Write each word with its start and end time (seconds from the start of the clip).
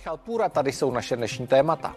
Michal 0.00 0.16
Půra, 0.16 0.48
tady 0.48 0.72
jsou 0.72 0.90
naše 0.90 1.16
dnešní 1.16 1.46
témata. 1.46 1.96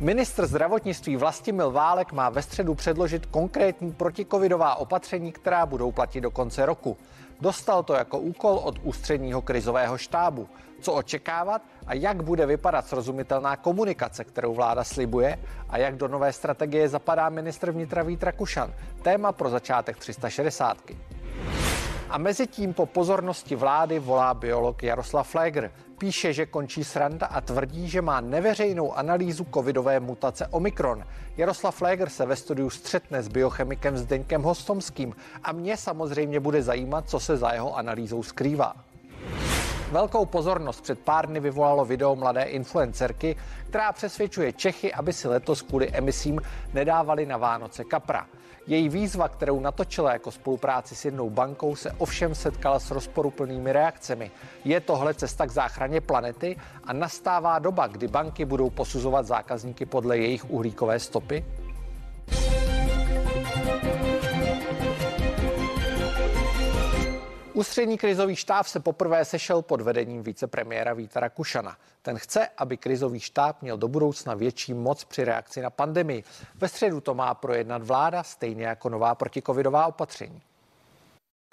Ministr 0.00 0.46
zdravotnictví 0.46 1.16
Vlastimil 1.16 1.70
Válek 1.70 2.12
má 2.12 2.28
ve 2.28 2.42
středu 2.42 2.74
předložit 2.74 3.26
konkrétní 3.26 3.92
protikovidová 3.92 4.74
opatření, 4.74 5.32
která 5.32 5.66
budou 5.66 5.92
platit 5.92 6.20
do 6.20 6.30
konce 6.30 6.66
roku. 6.66 6.96
Dostal 7.40 7.82
to 7.82 7.94
jako 7.94 8.18
úkol 8.18 8.56
od 8.64 8.78
ústředního 8.82 9.42
krizového 9.42 9.98
štábu. 9.98 10.48
Co 10.80 10.92
očekávat 10.92 11.62
a 11.86 11.94
jak 11.94 12.22
bude 12.22 12.46
vypadat 12.46 12.86
srozumitelná 12.86 13.56
komunikace, 13.56 14.24
kterou 14.24 14.54
vláda 14.54 14.84
slibuje 14.84 15.38
a 15.68 15.78
jak 15.78 15.96
do 15.96 16.08
nové 16.08 16.32
strategie 16.32 16.88
zapadá 16.88 17.28
ministr 17.28 17.70
vnitra 17.70 18.02
Vít 18.02 18.22
Rakušan. 18.22 18.74
Téma 19.02 19.32
pro 19.32 19.50
začátek 19.50 19.96
360. 19.96 20.76
A 22.10 22.18
mezi 22.18 22.46
tím 22.46 22.74
po 22.74 22.86
pozornosti 22.86 23.56
vlády 23.56 23.98
volá 23.98 24.34
biolog 24.34 24.82
Jaroslav 24.82 25.28
Flegr. 25.28 25.70
Píše, 25.98 26.32
že 26.32 26.46
končí 26.46 26.84
sranda 26.84 27.26
a 27.26 27.40
tvrdí, 27.40 27.88
že 27.88 28.02
má 28.02 28.20
neveřejnou 28.20 28.92
analýzu 28.92 29.46
covidové 29.54 30.00
mutace 30.00 30.46
Omikron. 30.46 31.04
Jaroslav 31.36 31.76
Flegr 31.76 32.08
se 32.08 32.26
ve 32.26 32.36
studiu 32.36 32.70
střetne 32.70 33.22
s 33.22 33.28
biochemikem 33.28 33.98
Zdeňkem 33.98 34.42
Hostomským 34.42 35.14
a 35.44 35.52
mě 35.52 35.76
samozřejmě 35.76 36.40
bude 36.40 36.62
zajímat, 36.62 37.08
co 37.08 37.20
se 37.20 37.36
za 37.36 37.52
jeho 37.52 37.76
analýzou 37.76 38.22
skrývá. 38.22 38.74
Velkou 39.92 40.26
pozornost 40.26 40.80
před 40.80 40.98
pár 40.98 41.26
dny 41.26 41.40
vyvolalo 41.40 41.84
video 41.84 42.16
mladé 42.16 42.42
influencerky, 42.42 43.36
která 43.68 43.92
přesvědčuje 43.92 44.52
Čechy, 44.52 44.94
aby 44.94 45.12
si 45.12 45.28
letos 45.28 45.62
kvůli 45.62 45.90
emisím 45.90 46.40
nedávali 46.74 47.26
na 47.26 47.36
Vánoce 47.36 47.84
kapra. 47.84 48.26
Její 48.66 48.88
výzva, 48.88 49.28
kterou 49.28 49.60
natočila 49.60 50.12
jako 50.12 50.30
spolupráci 50.30 50.94
s 50.94 51.04
jednou 51.04 51.30
bankou, 51.30 51.76
se 51.76 51.92
ovšem 51.98 52.34
setkala 52.34 52.78
s 52.78 52.90
rozporuplnými 52.90 53.72
reakcemi. 53.72 54.30
Je 54.64 54.80
tohle 54.80 55.14
cesta 55.14 55.46
k 55.46 55.50
záchraně 55.50 56.00
planety 56.00 56.56
a 56.84 56.92
nastává 56.92 57.58
doba, 57.58 57.86
kdy 57.86 58.08
banky 58.08 58.44
budou 58.44 58.70
posuzovat 58.70 59.26
zákazníky 59.26 59.86
podle 59.86 60.18
jejich 60.18 60.50
uhlíkové 60.50 60.98
stopy? 60.98 61.44
Ústřední 67.58 67.98
krizový 67.98 68.36
štáb 68.36 68.66
se 68.66 68.80
poprvé 68.80 69.24
sešel 69.24 69.62
pod 69.62 69.80
vedením 69.80 70.22
vicepremiéra 70.22 70.92
Víta 70.92 71.20
Rakušana. 71.20 71.76
Ten 72.02 72.18
chce, 72.18 72.48
aby 72.56 72.76
krizový 72.76 73.20
štáb 73.20 73.62
měl 73.62 73.76
do 73.78 73.88
budoucna 73.88 74.34
větší 74.34 74.74
moc 74.74 75.04
při 75.04 75.24
reakci 75.24 75.62
na 75.62 75.70
pandemii. 75.70 76.24
Ve 76.54 76.68
středu 76.68 77.00
to 77.00 77.14
má 77.14 77.34
projednat 77.34 77.82
vláda, 77.82 78.22
stejně 78.22 78.66
jako 78.66 78.88
nová 78.88 79.14
protikovidová 79.14 79.86
opatření. 79.86 80.42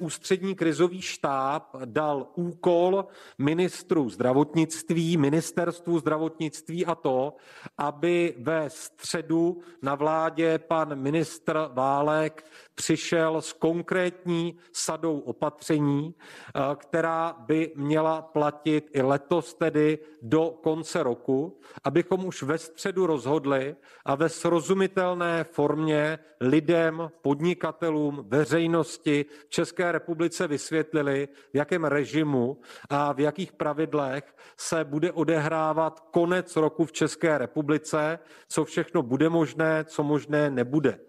Ústřední 0.02 0.56
krizový 0.56 1.02
štáb 1.02 1.76
dal 1.86 2.28
úkol 2.36 3.06
ministru 3.38 4.10
zdravotnictví, 4.10 5.18
ministerstvu 5.18 6.00
zdravotnictví 6.00 6.86
a 6.86 6.96
to, 6.96 7.34
aby 7.78 8.36
ve 8.38 8.70
středu 8.70 9.62
na 9.82 9.96
vládě 9.96 10.58
pan 10.58 10.96
ministr 10.96 11.70
Válek 11.73 12.46
přišel 12.76 13.42
s 13.42 13.54
konkrétní 13.54 14.58
sadou 14.73 15.20
opatření, 15.20 16.16
eh, 16.16 16.60
která 16.76 17.36
by 17.40 17.72
měla 17.76 18.22
platit 18.22 18.90
i 18.94 19.02
letos, 19.02 19.54
tedy 19.54 20.00
do 20.22 20.60
konce 20.64 21.04
roku, 21.04 21.60
abychom 21.84 22.26
už 22.26 22.44
ve 22.44 22.58
středu 22.58 23.06
rozhodli 23.06 23.76
a 24.06 24.16
ve 24.16 24.30
srozumitelné 24.30 25.44
formě 25.44 26.20
lidem, 26.42 27.12
podnikatelům, 27.22 28.26
veřejnosti 28.28 29.26
v 29.50 29.50
České 29.86 29.91
republice 29.91 30.47
vysvětlili, 30.47 31.28
v 31.53 31.58
jakém 31.58 31.86
režimu 31.86 32.58
a 32.89 33.14
v 33.14 33.19
jakých 33.19 33.52
pravidlech 33.52 34.23
se 34.58 34.83
bude 34.83 35.11
odehrávat 35.11 36.00
konec 36.11 36.55
roku 36.55 36.86
v 36.86 36.92
České 36.92 37.38
republice, 37.38 38.19
co 38.47 38.66
všechno 38.66 39.02
bude 39.02 39.30
možné, 39.30 39.83
co 39.86 40.03
možné 40.03 40.50
nebude. 40.50 41.00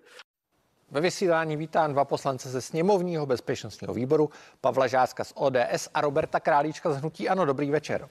Ve 0.90 1.00
vysílání 1.00 1.56
vítám 1.56 1.92
dva 1.92 2.04
poslance 2.04 2.48
ze 2.48 2.60
sněmovního 2.60 3.26
bezpečnostního 3.26 3.94
výboru, 3.94 4.30
Pavla 4.60 4.86
Žáska 4.86 5.24
z 5.24 5.32
ODS 5.36 5.88
a 5.94 6.00
Roberta 6.00 6.40
Králíčka 6.40 6.92
z 6.92 6.96
Hnutí 6.96 7.28
Ano. 7.28 7.44
Dobrý 7.44 7.70
večer. 7.70 8.08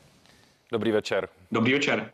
Dobrý 0.71 0.91
večer. 0.91 1.29
Dobrý 1.51 1.73
večer. 1.73 2.11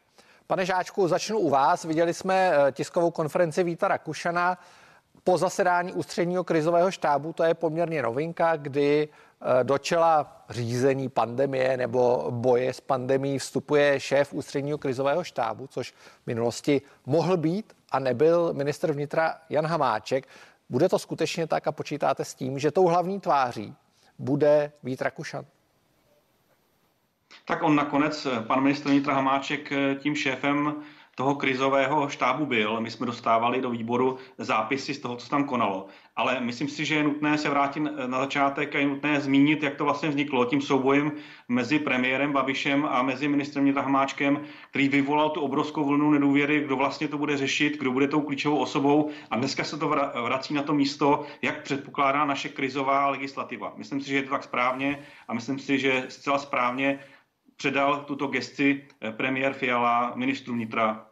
Pane 0.47 0.66
Žáčku, 0.66 1.08
začnu 1.08 1.40
u 1.40 1.50
vás. 1.50 1.86
Viděli 1.86 2.14
jsme 2.14 2.52
eh, 2.52 2.72
tiskovou 2.72 3.12
konferenci 3.12 3.64
Víta 3.64 3.88
Rakušana 3.88 4.58
po 5.24 5.38
zasedání 5.38 5.94
ústředního 5.94 6.44
krizového 6.44 6.92
štábu. 6.92 7.34
To 7.34 7.44
je 7.44 7.54
poměrně 7.54 8.02
novinka, 8.02 8.56
kdy 8.56 9.09
eh, 9.09 9.64
do 9.64 9.78
čela 9.78 10.44
řízení 10.50 11.09
pandemie 11.09 11.78
nebo 11.78 12.28
boje 12.30 12.74
s 12.74 12.82
pandemí 12.82 13.40
vstupuje 13.40 14.00
šéf 14.00 14.34
ústředního 14.34 14.78
krizového 14.78 15.24
štábu, 15.24 15.68
což 15.68 15.92
v 16.24 16.28
minulosti 16.28 16.82
mohl 17.06 17.38
být 17.38 17.74
a 17.92 18.00
nebyl 18.00 18.54
minister 18.54 18.92
vnitra 18.92 19.36
Jan 19.50 19.66
Hamáček. 19.66 20.28
Bude 20.70 20.90
to 20.90 21.00
skutečně 21.00 21.48
tak 21.48 21.68
a 21.68 21.72
počítáte 21.72 22.26
s 22.26 22.34
tím, 22.34 22.59
že 22.59 22.72
tou 22.72 22.88
hlavní 22.88 23.20
tváří 23.20 23.76
bude 24.20 24.72
Vít 24.84 25.02
Rakušan? 25.02 25.46
Tak 27.46 27.64
on 27.64 27.76
nakonec, 27.76 28.28
pan 28.48 28.64
ministr 28.64 28.90
vnitra 28.90 29.14
Hamáček, 29.14 29.70
tím 30.00 30.16
šéfem 30.16 30.84
toho 31.16 31.36
krizového 31.36 32.10
štábu 32.10 32.46
byl. 32.46 32.82
My 32.82 32.92
jsme 32.92 33.06
dostávali 33.06 33.62
do 33.62 33.70
výboru 33.70 34.18
zápisy 34.38 34.94
z 34.94 35.00
toho, 35.00 35.16
co 35.16 35.30
tam 35.30 35.44
konalo. 35.44 35.88
Ale 36.16 36.40
myslím 36.40 36.68
si, 36.68 36.86
že 36.86 36.96
je 36.96 37.04
nutné 37.04 37.38
se 37.38 37.50
vrátit 37.50 37.80
na 38.08 38.20
začátek 38.20 38.76
a 38.76 38.80
je 38.80 38.88
nutné 38.88 39.22
zmínit, 39.22 39.64
jak 39.64 39.76
to 39.76 39.84
vlastně 39.84 40.10
vzniklo 40.10 40.46
tím 40.46 40.62
soubojem 40.62 41.12
mezi 41.48 41.80
premiérem 41.80 42.32
Babišem 42.32 42.86
a 42.86 43.02
mezi 43.02 43.28
ministrem 43.28 43.64
Vnitra 43.64 43.82
Hamáčkem, 43.82 44.42
který 44.70 44.90
vyvolal 44.90 45.30
tu 45.30 45.42
obrovskou 45.42 45.86
vlnu 45.86 46.12
nedůvěry, 46.12 46.60
kdo 46.60 46.76
vlastně 46.76 47.08
to 47.08 47.18
bude 47.18 47.38
řešit, 47.38 47.78
kdo 47.78 47.92
bude 47.92 48.08
tou 48.08 48.22
klíčovou 48.22 48.58
osobou. 48.58 49.10
A 49.32 49.38
dneska 49.38 49.64
se 49.64 49.78
to 49.78 49.88
vrací 50.24 50.54
na 50.54 50.64
to 50.64 50.74
místo, 50.74 51.26
jak 51.42 51.64
předpokládá 51.64 52.26
naše 52.26 52.50
krizová 52.50 53.10
legislativa. 53.10 53.74
Myslím 53.78 54.02
si, 54.02 54.10
že 54.10 54.16
je 54.16 54.24
to 54.24 54.30
tak 54.30 54.44
správně 54.44 55.00
a 55.28 55.34
myslím 55.34 55.60
si, 55.60 55.80
že 55.80 56.06
zcela 56.10 56.38
správně 56.38 57.00
předal 57.62 58.04
tuto 58.08 58.28
gesti 58.28 58.88
premiér 59.18 59.54
Fiala 59.54 60.16
ministru 60.16 60.54
vnitra 60.54 61.06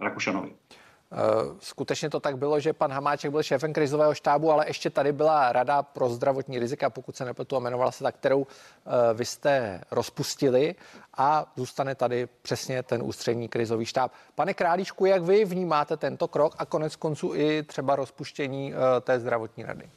Rakušanovi. 0.00 0.52
Eh, 0.52 1.16
skutečně 1.60 2.10
to 2.10 2.20
tak 2.20 2.38
bylo, 2.38 2.60
že 2.60 2.72
pan 2.72 2.92
Hamáček 2.92 3.30
byl 3.30 3.42
šéfem 3.42 3.72
krizového 3.72 4.14
štábu, 4.14 4.52
ale 4.52 4.68
ještě 4.68 4.90
tady 4.90 5.12
byla 5.12 5.52
Rada 5.52 5.82
pro 5.82 6.08
zdravotní 6.08 6.58
rizika, 6.58 6.90
pokud 6.90 7.16
se 7.16 7.24
nepletu, 7.24 7.56
a 7.56 7.58
jmenovala 7.58 7.92
se 7.92 8.04
tak, 8.04 8.14
kterou 8.14 8.46
eh, 8.46 9.14
vy 9.14 9.24
jste 9.24 9.80
rozpustili 9.90 10.74
a 11.16 11.52
zůstane 11.56 11.94
tady 11.94 12.28
přesně 12.42 12.82
ten 12.82 13.02
ústřední 13.02 13.48
krizový 13.48 13.86
štáb. 13.86 14.12
Pane 14.34 14.54
Králíčku, 14.54 15.06
jak 15.06 15.22
vy 15.22 15.44
vnímáte 15.44 15.96
tento 15.96 16.28
krok 16.28 16.54
a 16.58 16.66
konec 16.66 16.96
konců 16.96 17.34
i 17.34 17.62
třeba 17.62 17.96
rozpuštění 17.96 18.74
eh, 18.74 19.00
té 19.00 19.20
zdravotní 19.20 19.64
rady? 19.64 19.88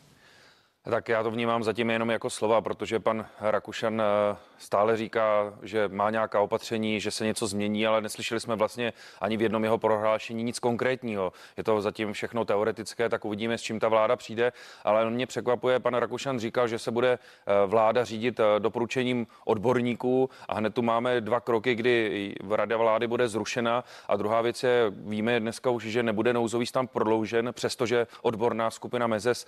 Tak 0.90 1.10
já 1.10 1.24
to 1.24 1.32
vnímám 1.32 1.64
zatím 1.64 1.90
jenom 1.90 2.10
jako 2.10 2.30
slova, 2.30 2.62
protože 2.62 3.00
pan 3.00 3.26
Rakušan 3.42 4.02
eh, 4.02 4.38
stále 4.58 4.98
říká, 4.98 5.54
že 5.62 5.88
má 5.88 6.10
nějaká 6.10 6.42
opatření, 6.42 7.00
že 7.00 7.12
se 7.12 7.26
něco 7.26 7.48
změní, 7.48 7.88
ale 7.88 8.02
neslyšeli 8.02 8.40
jsme 8.40 8.56
vlastně 8.56 8.94
ani 9.22 9.38
v 9.38 9.42
jednom 9.42 9.64
jeho 9.64 9.78
prohlášení 9.78 10.44
nic 10.44 10.60
konkrétního. 10.60 11.34
Je 11.58 11.64
to 11.64 11.82
zatím 11.82 12.14
všechno 12.14 12.46
teoretické, 12.46 13.10
tak 13.10 13.26
uvidíme, 13.26 13.58
s 13.58 13.62
čím 13.62 13.80
ta 13.80 13.88
vláda 13.88 14.16
přijde. 14.16 14.52
Ale 14.84 15.10
mě 15.10 15.28
překvapuje, 15.28 15.80
pan 15.80 15.94
Rakušan 15.94 16.40
říkal, 16.40 16.68
že 16.68 16.80
se 16.80 16.92
bude 16.92 17.14
eh, 17.14 17.52
vláda 17.66 18.04
řídit 18.04 18.40
eh, 18.40 18.60
doporučením 18.60 19.28
odborníků 19.46 20.30
a 20.48 20.54
hned 20.54 20.74
tu 20.74 20.82
máme 20.82 21.22
dva 21.22 21.40
kroky, 21.40 21.76
kdy 21.76 22.36
rada 22.50 22.78
vlády 22.78 23.08
bude 23.08 23.28
zrušena 23.28 23.84
a 24.08 24.16
druhá 24.16 24.42
věc 24.42 24.64
je, 24.64 24.84
víme 24.90 25.40
dneska 25.40 25.70
už, 25.70 25.84
že 25.84 26.04
nebude 26.04 26.34
nouzový 26.34 26.66
stav 26.66 26.90
prodloužen, 26.90 27.50
přestože 27.54 28.08
odborná 28.22 28.72
skupina 28.72 29.08
Mezes 29.08 29.46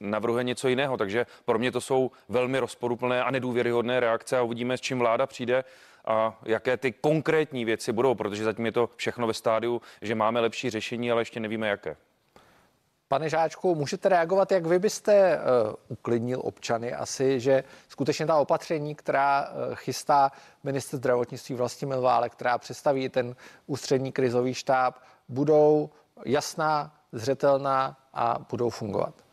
navrhuje 0.00 0.44
něco 0.44 0.68
jiného. 0.68 0.75
Takže 0.98 1.26
pro 1.44 1.58
mě 1.58 1.72
to 1.72 1.80
jsou 1.80 2.10
velmi 2.28 2.58
rozporuplné 2.58 3.24
a 3.24 3.30
nedůvěryhodné 3.30 4.00
reakce 4.00 4.38
a 4.38 4.42
uvidíme, 4.42 4.78
s 4.78 4.80
čím 4.80 4.98
vláda 4.98 5.26
přijde 5.26 5.64
a 6.04 6.38
jaké 6.44 6.76
ty 6.76 6.92
konkrétní 6.92 7.64
věci 7.64 7.92
budou, 7.92 8.14
protože 8.14 8.44
zatím 8.44 8.66
je 8.66 8.72
to 8.72 8.90
všechno 8.96 9.26
ve 9.26 9.34
stádiu, 9.34 9.82
že 10.02 10.14
máme 10.14 10.40
lepší 10.40 10.70
řešení, 10.70 11.12
ale 11.12 11.20
ještě 11.20 11.40
nevíme 11.40 11.68
jaké. 11.68 11.96
Pane 13.08 13.28
Žáčku, 13.28 13.74
můžete 13.74 14.08
reagovat, 14.08 14.52
jak 14.52 14.66
vy 14.66 14.78
byste 14.78 15.38
uh, 15.38 15.74
uklidnil 15.88 16.40
občany 16.44 16.94
asi, 16.94 17.40
že 17.40 17.64
skutečně 17.88 18.26
ta 18.26 18.36
opatření, 18.36 18.94
která 18.94 19.48
uh, 19.48 19.74
chystá 19.74 20.32
minister 20.64 20.98
zdravotnictví 20.98 21.54
Vlastimil 21.54 22.00
Válek, 22.00 22.32
která 22.32 22.58
představí 22.58 23.08
ten 23.08 23.36
ústřední 23.66 24.12
krizový 24.12 24.54
štáb, 24.54 24.96
budou 25.28 25.90
jasná, 26.24 26.94
zřetelná 27.12 27.96
a 28.14 28.38
budou 28.50 28.70
fungovat? 28.70 29.25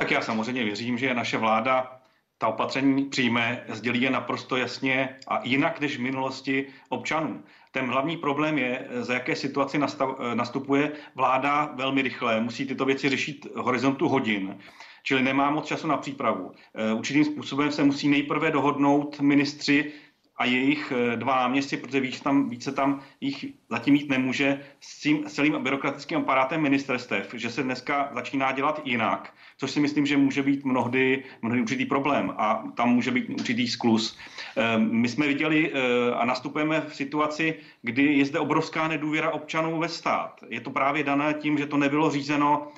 Tak 0.00 0.10
já 0.10 0.20
samozřejmě 0.20 0.64
věřím, 0.64 0.98
že 0.98 1.14
naše 1.14 1.38
vláda 1.38 2.00
ta 2.38 2.48
opatření 2.48 3.04
přijme, 3.04 3.64
sdělí 3.68 4.02
je 4.02 4.10
naprosto 4.10 4.56
jasně 4.56 5.16
a 5.28 5.40
jinak 5.42 5.80
než 5.80 5.96
v 5.96 6.00
minulosti 6.00 6.66
občanům. 6.88 7.44
Ten 7.70 7.86
hlavní 7.86 8.16
problém 8.16 8.58
je, 8.58 8.88
za 9.00 9.14
jaké 9.14 9.36
situaci 9.36 9.78
nastav, 9.78 10.08
nastupuje 10.34 10.92
vláda 11.14 11.72
velmi 11.74 12.02
rychle. 12.02 12.40
Musí 12.40 12.66
tyto 12.66 12.84
věci 12.84 13.08
řešit 13.08 13.46
horizontu 13.56 14.08
hodin. 14.08 14.58
Čili 15.02 15.22
nemá 15.22 15.50
moc 15.50 15.66
času 15.66 15.86
na 15.86 15.96
přípravu. 15.96 16.52
E, 16.74 16.92
určitým 16.92 17.24
způsobem 17.24 17.72
se 17.72 17.84
musí 17.84 18.08
nejprve 18.08 18.50
dohodnout 18.50 19.20
ministři 19.20 19.92
a 20.40 20.44
jejich 20.44 20.92
eh, 20.92 21.16
dva 21.16 21.36
náměstci, 21.36 21.76
protože 21.76 22.00
víc 22.00 22.20
tam, 22.20 22.48
více 22.48 22.72
tam 22.72 23.00
jich 23.20 23.44
zatím 23.70 23.94
mít 23.94 24.08
nemůže 24.08 24.60
s, 24.80 25.00
tím, 25.00 25.24
celým 25.24 25.62
byrokratickým 25.62 26.18
aparátem 26.18 26.60
ministerstev, 26.60 27.34
že 27.34 27.50
se 27.50 27.62
dneska 27.62 28.10
začíná 28.14 28.52
dělat 28.52 28.80
jinak, 28.84 29.34
což 29.58 29.70
si 29.70 29.80
myslím, 29.80 30.06
že 30.06 30.16
může 30.16 30.42
být 30.42 30.64
mnohdy, 30.64 31.24
mnohdy 31.42 31.60
určitý 31.60 31.86
problém 31.86 32.32
a 32.36 32.64
tam 32.74 32.88
může 32.88 33.10
být 33.10 33.28
určitý 33.28 33.68
sklus. 33.68 34.18
Ehm, 34.56 34.88
my 34.92 35.08
jsme 35.08 35.26
viděli 35.26 35.72
eh, 35.72 36.14
a 36.14 36.24
nastupujeme 36.24 36.80
v 36.80 36.96
situaci, 36.96 37.54
kdy 37.82 38.02
je 38.02 38.24
zde 38.24 38.38
obrovská 38.38 38.88
nedůvěra 38.88 39.30
občanů 39.30 39.78
ve 39.78 39.88
stát. 39.88 40.40
Je 40.48 40.60
to 40.60 40.70
právě 40.70 41.04
dané 41.04 41.34
tím, 41.34 41.58
že 41.58 41.66
to 41.66 41.76
nebylo 41.76 42.10
řízeno 42.10 42.68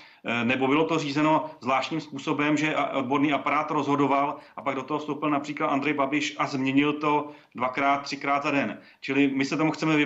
nebo 0.44 0.66
bylo 0.66 0.84
to 0.84 0.98
řízeno 0.98 1.50
zvláštním 1.60 2.00
způsobem, 2.00 2.56
že 2.56 2.76
odborný 2.76 3.32
aparát 3.32 3.70
rozhodoval 3.70 4.36
a 4.56 4.62
pak 4.62 4.74
do 4.74 4.82
toho 4.82 4.98
vstoupil 4.98 5.30
například 5.30 5.66
Andrej 5.66 5.94
Babiš 5.94 6.36
a 6.38 6.46
změnil 6.46 6.92
to 6.92 7.30
dvakrát, 7.54 8.02
třikrát 8.02 8.42
za 8.42 8.50
den. 8.50 8.78
Čili 9.00 9.28
my 9.28 9.44
se 9.44 9.56
tomu 9.56 9.70
chceme 9.70 9.96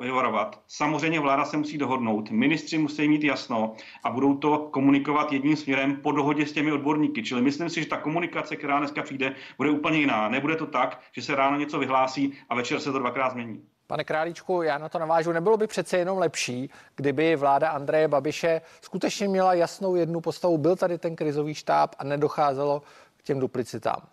vyvorovat. 0.00 0.60
Samozřejmě 0.66 1.20
vláda 1.20 1.44
se 1.44 1.56
musí 1.56 1.78
dohodnout, 1.78 2.30
ministři 2.30 2.78
musí 2.78 3.08
mít 3.08 3.24
jasno 3.24 3.74
a 4.04 4.10
budou 4.10 4.36
to 4.36 4.58
komunikovat 4.58 5.32
jedním 5.32 5.56
směrem 5.56 5.96
po 5.96 6.12
dohodě 6.12 6.46
s 6.46 6.52
těmi 6.52 6.72
odborníky. 6.72 7.22
Čili 7.22 7.42
myslím 7.42 7.70
si, 7.70 7.82
že 7.82 7.88
ta 7.88 7.96
komunikace, 7.96 8.56
která 8.56 8.78
dneska 8.78 9.02
přijde, 9.02 9.34
bude 9.56 9.70
úplně 9.70 9.98
jiná. 9.98 10.28
Nebude 10.28 10.56
to 10.56 10.66
tak, 10.66 11.00
že 11.12 11.22
se 11.22 11.34
ráno 11.34 11.58
něco 11.58 11.78
vyhlásí 11.78 12.32
a 12.48 12.54
večer 12.54 12.80
se 12.80 12.92
to 12.92 12.98
dvakrát 12.98 13.32
změní. 13.32 13.62
Pane 13.90 14.04
Králíčku, 14.04 14.62
já 14.62 14.78
na 14.78 14.88
to 14.88 14.98
navážu. 14.98 15.32
Nebylo 15.32 15.56
by 15.56 15.66
přece 15.66 15.98
jenom 15.98 16.18
lepší, 16.18 16.70
kdyby 16.96 17.36
vláda 17.36 17.68
Andreje 17.70 18.08
Babiše 18.08 18.60
skutečně 18.80 19.28
měla 19.28 19.54
jasnou 19.54 19.96
jednu 19.96 20.20
postavu, 20.20 20.58
byl 20.58 20.76
tady 20.76 20.98
ten 20.98 21.16
krizový 21.16 21.54
štáb 21.54 21.94
a 21.98 22.04
nedocházelo 22.04 22.82
k 23.16 23.22
těm 23.22 23.40
duplicitám? 23.40 24.08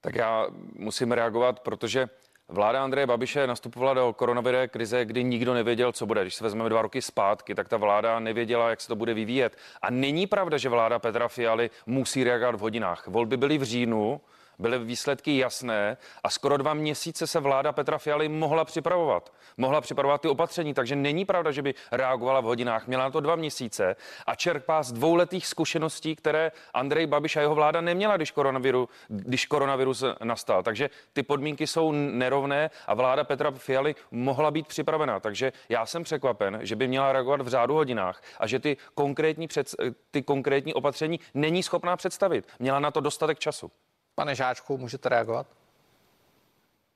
Tak 0.00 0.14
já 0.14 0.46
musím 0.74 1.12
reagovat, 1.12 1.60
protože 1.60 2.08
Vláda 2.50 2.84
Andreje 2.84 3.06
Babiše 3.06 3.46
nastupovala 3.46 3.94
do 3.94 4.12
koronavirové 4.12 4.68
krize, 4.68 5.04
kdy 5.04 5.24
nikdo 5.24 5.54
nevěděl, 5.54 5.92
co 5.92 6.06
bude. 6.06 6.22
Když 6.22 6.34
se 6.34 6.44
vezmeme 6.44 6.70
dva 6.70 6.82
roky 6.82 7.02
zpátky, 7.02 7.54
tak 7.54 7.68
ta 7.68 7.76
vláda 7.76 8.20
nevěděla, 8.20 8.70
jak 8.70 8.80
se 8.80 8.88
to 8.88 8.96
bude 8.96 9.14
vyvíjet. 9.14 9.56
A 9.82 9.90
není 9.90 10.26
pravda, 10.26 10.58
že 10.58 10.68
vláda 10.68 10.98
Petra 10.98 11.28
Fialy 11.28 11.70
musí 11.86 12.24
reagovat 12.24 12.54
v 12.54 12.60
hodinách. 12.60 13.06
Volby 13.06 13.36
byly 13.36 13.58
v 13.58 13.62
říjnu, 13.62 14.20
byly 14.58 14.78
výsledky 14.78 15.38
jasné 15.38 15.96
a 16.24 16.30
skoro 16.30 16.56
dva 16.56 16.74
měsíce 16.74 17.26
se 17.26 17.40
vláda 17.40 17.72
Petra 17.72 17.98
Fialy 17.98 18.28
mohla 18.28 18.64
připravovat. 18.64 19.32
Mohla 19.56 19.80
připravovat 19.80 20.20
ty 20.20 20.28
opatření, 20.28 20.74
takže 20.74 20.96
není 20.96 21.24
pravda, 21.24 21.50
že 21.50 21.62
by 21.62 21.74
reagovala 21.92 22.40
v 22.40 22.44
hodinách. 22.44 22.86
Měla 22.86 23.04
na 23.04 23.10
to 23.10 23.20
dva 23.20 23.36
měsíce 23.36 23.96
a 24.26 24.34
čerpá 24.34 24.82
z 24.82 24.92
dvouletých 24.92 25.46
zkušeností, 25.46 26.16
které 26.16 26.52
Andrej 26.74 27.06
Babiš 27.06 27.36
a 27.36 27.40
jeho 27.40 27.54
vláda 27.54 27.80
neměla, 27.80 28.16
když, 28.16 28.30
koronaviru, 28.30 28.88
když 29.08 29.46
koronavirus 29.46 30.04
nastal. 30.24 30.62
Takže 30.62 30.90
ty 31.12 31.22
podmínky 31.22 31.66
jsou 31.66 31.92
nerovné 31.92 32.70
a 32.86 32.94
vláda 32.94 33.24
Petra 33.24 33.50
Fialy 33.50 33.94
mohla 34.10 34.50
být 34.50 34.66
připravena. 34.66 35.20
Takže 35.20 35.52
já 35.68 35.86
jsem 35.86 36.04
překvapen, 36.04 36.58
že 36.62 36.76
by 36.76 36.88
měla 36.88 37.12
reagovat 37.12 37.40
v 37.40 37.48
řádu 37.48 37.74
hodinách 37.74 38.22
a 38.38 38.46
že 38.46 38.58
ty 38.58 38.76
konkrétní, 38.94 39.48
před, 39.48 39.74
ty 40.10 40.22
konkrétní 40.22 40.74
opatření 40.74 41.20
není 41.34 41.62
schopná 41.62 41.96
představit. 41.96 42.48
Měla 42.58 42.80
na 42.80 42.90
to 42.90 43.00
dostatek 43.00 43.38
času. 43.38 43.70
Pane 44.18 44.34
Žáčku, 44.34 44.78
můžete 44.78 45.08
reagovat? 45.08 45.46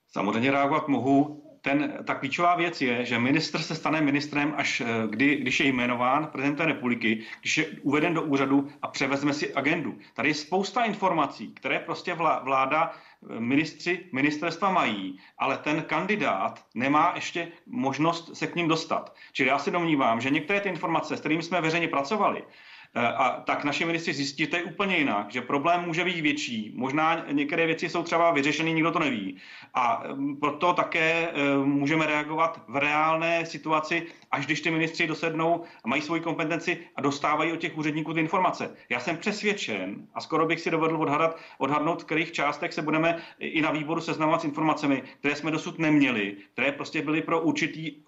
Samozřejmě 0.09 0.51
reagovat 0.51 0.89
mohu. 0.89 1.43
Ten, 1.61 1.99
ta 2.07 2.15
klíčová 2.15 2.57
věc 2.57 2.81
je, 2.81 3.05
že 3.05 3.19
ministr 3.19 3.59
se 3.59 3.75
stane 3.75 4.01
ministrem, 4.01 4.55
až 4.57 4.81
eh, 4.81 4.87
kdy, 5.09 5.37
když 5.37 5.61
je 5.61 5.67
jmenován 5.67 6.27
prezidentem 6.27 6.67
republiky, 6.67 7.25
když 7.41 7.59
je 7.59 7.67
uveden 7.83 8.15
do 8.15 8.23
úřadu 8.23 8.69
a 8.83 8.89
převezme 8.89 9.35
si 9.35 9.55
agendu. 9.55 9.99
Tady 10.15 10.29
je 10.29 10.35
spousta 10.35 10.85
informací, 10.85 11.53
které 11.55 11.79
prostě 11.79 12.15
vláda, 12.15 12.93
eh, 12.93 13.41
ministři 13.41 14.09
ministerstva 14.13 14.71
mají, 14.71 15.19
ale 15.39 15.59
ten 15.59 15.83
kandidát 15.83 16.65
nemá 16.75 17.13
ještě 17.15 17.49
možnost 17.67 18.37
se 18.37 18.47
k 18.47 18.57
ním 18.57 18.69
dostat. 18.69 19.15
Čili 19.33 19.49
já 19.49 19.59
si 19.59 19.71
domnívám, 19.71 20.21
že 20.21 20.31
některé 20.31 20.61
ty 20.61 20.69
informace, 20.69 21.17
s 21.17 21.21
kterými 21.21 21.43
jsme 21.43 21.61
veřejně 21.61 21.89
pracovali, 21.89 22.45
a 22.95 23.43
tak 23.47 23.65
naši 23.65 23.85
ministři 23.85 24.13
zjistí, 24.13 24.43
že 24.43 24.51
to 24.51 24.57
je 24.57 24.63
úplně 24.63 24.97
jinak, 24.97 25.33
že 25.33 25.41
problém 25.41 25.85
může 25.85 26.05
být 26.05 26.21
větší. 26.21 26.73
Možná 26.75 27.25
některé 27.33 27.67
věci 27.67 27.89
jsou 27.89 28.03
třeba 28.03 28.31
vyřešeny, 28.31 28.73
nikdo 28.73 28.91
to 28.91 28.99
neví. 28.99 29.37
A 29.75 30.03
mm, 30.15 30.37
proto 30.37 30.73
také 30.73 31.29
eh, 31.29 31.59
můžeme 31.65 32.07
reagovat 32.07 32.61
v 32.69 32.77
reálné 32.77 33.47
situaci, 33.47 34.07
až 34.31 34.47
když 34.47 34.61
ty 34.61 34.71
ministři 34.71 35.07
dosednou 35.07 35.63
a 35.85 35.89
mají 35.89 36.03
svoji 36.03 36.21
kompetenci 36.21 36.79
a 36.97 37.01
dostávají 37.01 37.53
od 37.53 37.57
těch 37.57 37.79
úředníků 37.79 38.15
ty 38.15 38.21
informace. 38.21 38.77
Já 38.89 39.01
jsem 39.01 39.17
přesvědčen 39.17 40.09
a 40.15 40.21
skoro 40.21 40.47
bych 40.47 40.61
si 40.61 40.71
dovedl 40.71 40.97
odhadat, 40.97 41.39
odhadnout, 41.59 42.03
v 42.03 42.05
kterých 42.05 42.33
částech 42.33 42.73
se 42.73 42.83
budeme 42.83 43.23
i 43.39 43.63
na 43.63 43.71
výboru 43.71 44.01
seznamovat 44.01 44.41
s 44.41 44.45
informacemi, 44.45 45.03
které 45.19 45.37
jsme 45.37 45.51
dosud 45.51 45.79
neměli, 45.79 46.37
které 46.53 46.73
prostě 46.73 47.03
byly 47.03 47.23
pro 47.23 47.41
určitý 47.41 48.03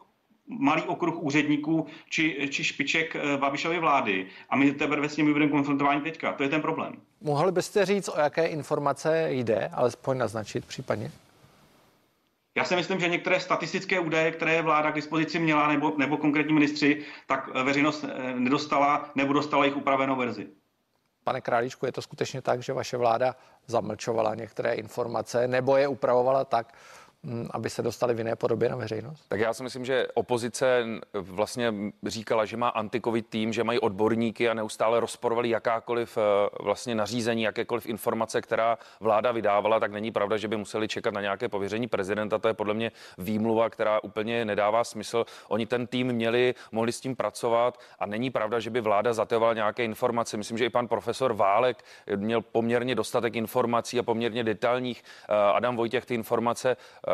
malý 0.48 0.82
okruh 0.82 1.22
úředníků 1.22 1.86
či, 2.08 2.48
či 2.50 2.64
špiček 2.64 3.16
eh, 3.16 3.36
Babišovy 3.36 3.78
vlády 3.78 4.26
a 4.50 4.56
my 4.56 4.72
teprve 4.72 5.08
s 5.08 5.16
nimi 5.16 5.32
budeme 5.32 5.50
konfrontováni 5.50 6.00
teďka. 6.00 6.32
To 6.32 6.42
je 6.42 6.48
ten 6.48 6.60
problém. 6.60 6.94
Mohli 7.20 7.52
byste 7.52 7.86
říct, 7.86 8.08
o 8.08 8.20
jaké 8.20 8.46
informace 8.46 9.26
jde, 9.30 9.70
alespoň 9.72 10.18
naznačit 10.18 10.64
případně? 10.64 11.10
Já 12.56 12.64
si 12.64 12.76
myslím, 12.76 13.00
že 13.00 13.08
některé 13.08 13.40
statistické 13.40 14.00
údaje, 14.00 14.30
které 14.30 14.62
vláda 14.62 14.90
k 14.90 14.94
dispozici 14.94 15.38
měla 15.38 15.68
nebo, 15.68 15.92
nebo 15.98 16.16
konkrétní 16.16 16.54
ministři, 16.54 17.02
tak 17.26 17.50
eh, 17.54 17.62
veřejnost 17.62 18.04
eh, 18.04 18.34
nedostala 18.34 19.10
nebo 19.14 19.32
dostala 19.32 19.64
jich 19.64 19.76
upravenou 19.76 20.16
verzi. 20.16 20.46
Pane 21.24 21.40
Králíčku, 21.40 21.86
je 21.86 21.92
to 21.92 22.02
skutečně 22.02 22.42
tak, 22.42 22.62
že 22.62 22.72
vaše 22.72 22.96
vláda 22.96 23.36
zamlčovala 23.66 24.34
některé 24.34 24.74
informace 24.74 25.48
nebo 25.48 25.76
je 25.76 25.88
upravovala 25.88 26.44
tak, 26.44 26.74
aby 27.50 27.70
se 27.70 27.82
dostali 27.82 28.14
v 28.14 28.18
jiné 28.18 28.36
podobě 28.36 28.68
na 28.68 28.76
veřejnost? 28.76 29.24
Tak 29.28 29.40
já 29.40 29.54
si 29.54 29.62
myslím, 29.62 29.84
že 29.84 30.06
opozice 30.14 30.84
vlastně 31.12 31.74
říkala, 32.06 32.44
že 32.44 32.56
má 32.56 32.68
antikový 32.68 33.22
tým, 33.22 33.52
že 33.52 33.64
mají 33.64 33.78
odborníky 33.78 34.48
a 34.48 34.54
neustále 34.54 35.00
rozporovali 35.00 35.48
jakákoliv 35.48 36.18
eh, 36.18 36.48
vlastně 36.62 36.94
nařízení, 36.94 37.42
jakékoliv 37.42 37.86
informace, 37.86 38.42
která 38.42 38.78
vláda 39.00 39.32
vydávala, 39.32 39.80
tak 39.80 39.92
není 39.92 40.12
pravda, 40.12 40.36
že 40.36 40.48
by 40.48 40.56
museli 40.56 40.88
čekat 40.88 41.14
na 41.14 41.20
nějaké 41.20 41.48
pověření 41.48 41.88
prezidenta. 41.88 42.38
To 42.38 42.48
je 42.48 42.54
podle 42.54 42.74
mě 42.74 42.92
výmluva, 43.18 43.70
která 43.70 44.02
úplně 44.02 44.44
nedává 44.44 44.84
smysl. 44.84 45.24
Oni 45.48 45.66
ten 45.66 45.86
tým 45.86 46.12
měli, 46.12 46.54
mohli 46.72 46.92
s 46.92 47.00
tím 47.00 47.16
pracovat 47.16 47.78
a 47.98 48.06
není 48.06 48.30
pravda, 48.30 48.60
že 48.60 48.70
by 48.70 48.80
vláda 48.80 49.12
zatevovala 49.12 49.54
nějaké 49.54 49.84
informace. 49.84 50.36
Myslím, 50.36 50.58
že 50.58 50.64
i 50.66 50.70
pan 50.70 50.88
profesor 50.88 51.32
Válek 51.32 51.84
měl 52.16 52.40
poměrně 52.40 52.94
dostatek 52.94 53.36
informací 53.36 53.98
a 53.98 54.02
poměrně 54.02 54.44
detailních. 54.44 55.04
Eh, 55.28 55.34
Adam 55.34 55.76
Vojtěch 55.76 56.06
ty 56.06 56.14
informace 56.14 56.76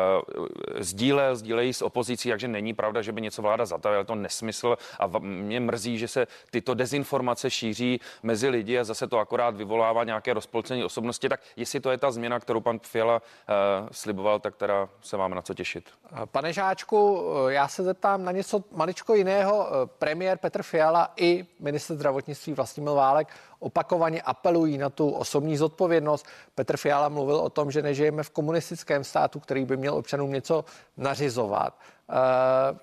sdílel, 0.79 1.35
sdílejí 1.35 1.73
s 1.73 1.81
opozicí, 1.81 2.29
takže 2.29 2.47
není 2.47 2.73
pravda, 2.73 3.01
že 3.01 3.11
by 3.11 3.21
něco 3.21 3.41
vláda 3.41 3.65
zatajila, 3.65 4.03
to 4.03 4.15
nesmysl 4.15 4.77
a 4.99 5.19
mě 5.19 5.59
mrzí, 5.59 5.97
že 5.97 6.07
se 6.07 6.27
tyto 6.51 6.73
dezinformace 6.73 7.49
šíří 7.49 7.99
mezi 8.23 8.49
lidi 8.49 8.79
a 8.79 8.83
zase 8.83 9.07
to 9.07 9.19
akorát 9.19 9.55
vyvolává 9.55 10.03
nějaké 10.03 10.33
rozpolcení 10.33 10.83
osobnosti, 10.83 11.29
tak 11.29 11.39
jestli 11.55 11.79
to 11.79 11.91
je 11.91 11.97
ta 11.97 12.11
změna, 12.11 12.39
kterou 12.39 12.59
pan 12.59 12.79
Fiala 12.79 13.15
uh, 13.15 13.89
sliboval, 13.91 14.39
tak 14.39 14.55
teda 14.55 14.89
se 15.01 15.17
máme 15.17 15.35
na 15.35 15.41
co 15.41 15.53
těšit. 15.53 15.89
Pane 16.25 16.53
Žáčku, 16.53 17.23
eh, 17.49 17.53
já 17.53 17.67
se 17.67 17.83
zeptám 17.83 18.25
na 18.25 18.31
něco 18.31 18.63
maličko 18.71 19.15
jiného. 19.15 19.67
Premiér 19.85 20.37
Petr 20.37 20.63
Fiala 20.63 21.13
i 21.15 21.45
minister 21.59 21.95
zdravotnictví 21.95 22.53
Vlastimil 22.53 22.95
Válek 22.95 23.27
opakovaně 23.61 24.21
apelují 24.21 24.77
na 24.77 24.89
tu 24.89 25.09
osobní 25.09 25.57
zodpovědnost. 25.57 26.25
Petr 26.55 26.77
Fiala 26.77 27.09
mluvil 27.09 27.35
o 27.35 27.49
tom, 27.49 27.71
že 27.71 27.81
nežijeme 27.81 28.23
v 28.23 28.29
komunistickém 28.29 29.03
státu, 29.03 29.39
který 29.39 29.65
by 29.65 29.77
měl 29.77 29.95
občanům 29.95 30.31
něco 30.31 30.65
nařizovat. 30.97 31.79
Eh, 32.09 32.13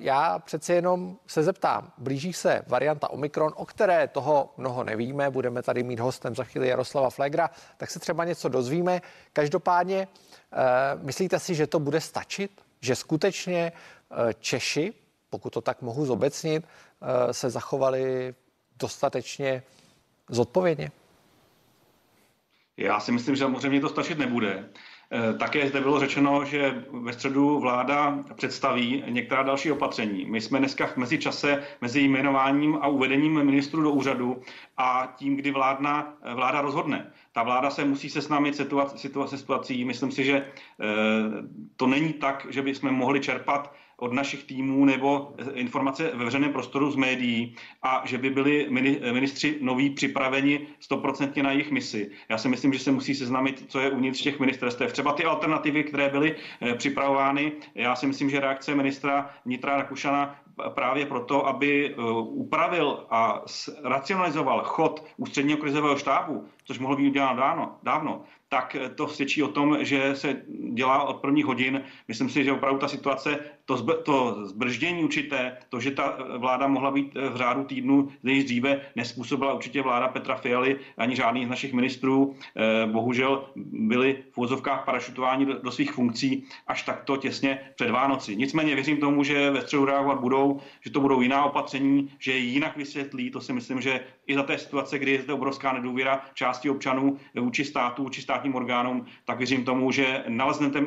já 0.01 0.39
přeci 0.39 0.73
jenom 0.73 1.19
se 1.27 1.43
zeptám, 1.43 1.93
blíží 1.99 2.33
se 2.33 2.63
varianta 2.67 3.11
Omikron, 3.11 3.53
o 3.57 3.65
které 3.65 4.09
toho 4.09 4.55
mnoho 4.57 4.85
nevíme, 4.85 5.31
budeme 5.31 5.63
tady 5.63 5.83
mít 5.83 6.01
hostem 6.01 6.35
za 6.35 6.45
chvíli 6.45 6.69
Jaroslava 6.69 7.11
Flegra, 7.11 7.51
tak 7.77 7.91
se 7.91 7.99
třeba 7.99 8.25
něco 8.25 8.49
dozvíme. 8.49 9.03
Každopádně, 9.33 10.09
eh, 10.53 10.57
myslíte 11.03 11.39
si, 11.39 11.55
že 11.55 11.67
to 11.67 11.81
bude 11.81 12.01
stačit? 12.01 12.61
Že 12.81 12.97
skutečně 12.97 13.73
eh, 14.11 14.35
Češi, 14.41 14.95
pokud 15.31 15.51
to 15.51 15.61
tak 15.61 15.83
mohu 15.83 16.07
zobecnit, 16.07 16.65
se 17.31 17.51
zachovali 17.51 18.35
dostatečně 18.79 19.63
zodpovědně? 20.29 20.91
Já 22.77 23.01
si 23.01 23.13
myslím, 23.13 23.35
že 23.35 23.41
samozřejmě 23.41 23.81
to 23.81 23.89
stačit 23.89 24.19
nebude. 24.19 24.69
Eh, 25.13 25.35
také 25.39 25.69
zde 25.69 25.81
bylo 25.81 26.01
řečeno, 26.01 26.45
že 26.45 26.85
ve 26.91 27.13
středu 27.13 27.61
vláda 27.61 28.25
představí 28.35 29.05
některá 29.09 29.43
další 29.43 29.73
opatření. 29.73 30.27
My 30.27 30.41
jsme 30.41 30.59
dneska 30.59 30.87
v 30.87 30.97
mezičase 30.97 31.63
mezi 31.81 32.01
jmenováním 32.01 32.79
a 32.81 32.87
uvedením 32.87 33.45
ministru 33.45 33.83
do 33.83 33.91
úřadu 33.91 34.43
a 34.77 35.15
tím, 35.17 35.37
kdy 35.37 35.51
vládna, 35.51 36.15
vláda 36.35 36.61
rozhodne. 36.61 37.13
Ta 37.33 37.43
vláda 37.43 37.71
se 37.71 37.85
musí 37.85 38.11
seznámit 38.11 38.57
situaci, 38.57 38.99
situaci, 38.99 39.39
situací. 39.39 39.85
Myslím 39.85 40.13
si, 40.13 40.25
že 40.25 40.47
to 41.77 41.87
není 41.87 42.13
tak, 42.13 42.47
že 42.51 42.63
bychom 42.63 42.93
mohli 42.93 43.21
čerpat 43.21 43.75
od 44.01 44.13
našich 44.13 44.45
týmů 44.45 44.85
nebo 44.85 45.35
informace 45.53 46.11
ve 46.15 46.25
veřejném 46.25 46.53
prostoru 46.53 46.91
z 46.91 46.97
médií 46.97 47.57
a 47.83 48.03
že 48.07 48.19
by 48.19 48.31
byli 48.31 48.67
ministři 49.13 49.59
noví 49.61 49.91
připraveni 49.91 50.67
stoprocentně 50.81 51.43
na 51.43 51.51
jejich 51.53 51.71
misi. 51.71 52.11
Já 52.29 52.39
si 52.39 52.49
myslím, 52.49 52.73
že 52.73 52.79
se 52.79 52.93
musí 52.93 53.15
seznámit, 53.15 53.65
co 53.69 53.81
je 53.81 53.91
uvnitř 53.91 54.23
těch 54.23 54.41
ministerstev. 54.41 54.93
Třeba 54.93 55.13
ty 55.13 55.25
alternativy, 55.25 55.85
které 55.85 56.09
byly 56.09 56.37
eh, 56.61 56.75
připravovány. 56.75 57.53
Já 57.75 57.97
si 57.97 58.07
myslím, 58.07 58.31
že 58.31 58.41
reakce 58.41 58.75
ministra 58.75 59.31
Nitra 59.45 59.77
Rakušana 59.77 60.41
právě 60.69 61.07
proto, 61.07 61.47
aby 61.47 61.95
eh, 61.95 62.03
upravil 62.23 63.07
a 63.11 63.43
racionalizoval 63.85 64.65
chod 64.65 65.05
ústředního 65.17 65.59
krizového 65.59 65.97
štábu, 65.97 66.49
což 66.65 66.79
mohlo 66.79 66.97
být 66.97 67.09
uděláno 67.09 67.41
dávno, 67.41 67.79
dávno 67.83 68.25
tak 68.49 68.77
to 68.95 69.09
svědčí 69.09 69.43
o 69.43 69.49
tom, 69.49 69.77
že 69.81 70.17
se 70.17 70.43
dělá 70.73 71.03
od 71.03 71.17
prvních 71.17 71.45
hodin. 71.45 71.83
Myslím 72.09 72.29
si, 72.31 72.45
že 72.45 72.53
opravdu 72.53 72.79
ta 72.79 72.89
situace, 72.89 73.39
to, 73.69 73.77
zb, 73.77 73.91
to 74.03 74.47
zbrždění 74.47 75.05
určité, 75.05 75.57
to, 75.69 75.81
že 75.81 75.91
ta 75.91 76.19
vláda 76.37 76.67
mohla 76.67 76.91
být 76.91 77.15
v 77.15 77.37
řádu 77.37 77.65
týdnu 77.65 78.09
než 78.23 78.45
dříve, 78.45 78.81
nespůsobila 78.97 79.53
určitě 79.53 79.83
vláda 79.83 80.09
Petra 80.09 80.37
Fialy 80.37 80.77
ani 80.97 81.17
žádný 81.17 81.45
z 81.45 81.49
našich 81.49 81.73
ministrů. 81.73 82.35
Eh, 82.57 82.87
bohužel 82.87 83.45
byli 83.57 84.25
v 84.33 84.39
úzovkách 84.39 84.85
parašutováni 84.85 85.47
do, 85.47 85.59
do 85.59 85.71
svých 85.71 85.93
funkcí 85.93 86.45
až 86.67 86.83
takto 86.83 87.17
těsně 87.17 87.61
před 87.75 87.91
Vánoci. 87.91 88.37
Nicméně 88.37 88.75
věřím 88.75 88.97
tomu, 88.97 89.25
že 89.25 89.51
ve 89.51 89.61
středu 89.61 89.85
reagovat 89.85 90.21
budou, 90.21 90.61
že 90.81 90.91
to 90.91 91.01
budou 91.01 91.21
jiná 91.21 91.45
opatření, 91.45 92.11
že 92.19 92.33
je 92.33 92.39
jinak 92.39 92.77
vysvětlí. 92.77 93.31
To 93.31 93.41
si 93.41 93.53
myslím, 93.53 93.81
že 93.81 94.01
i 94.27 94.35
za 94.35 94.43
té 94.43 94.59
situace, 94.59 94.99
kdy 94.99 95.13
je 95.13 95.23
zde 95.23 95.33
obrovská 95.33 95.73
nedůvěra 95.73 96.25
části 96.35 96.71
občanů 96.71 97.17
vůči 97.41 97.65
státu, 97.65 98.03
vůči 98.03 98.23
státním 98.23 98.55
orgánům, 98.55 99.07
tak 99.25 99.39
věřím 99.39 99.65
tomu, 99.65 99.93
že 99.93 100.25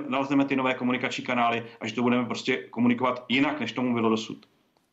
nalezneme 0.09 0.45
ty 0.45 0.55
nové 0.55 0.73
komunikační 0.73 1.23
kanály 1.23 1.65
a 1.81 1.87
že 1.87 1.95
to 1.95 2.01
budeme 2.01 2.25
prostě 2.25 2.70
komunikovat 2.71 3.25
jinak, 3.29 3.59
než 3.59 3.71
tomu 3.71 3.93
bylo 3.93 4.09
dosud. 4.09 4.45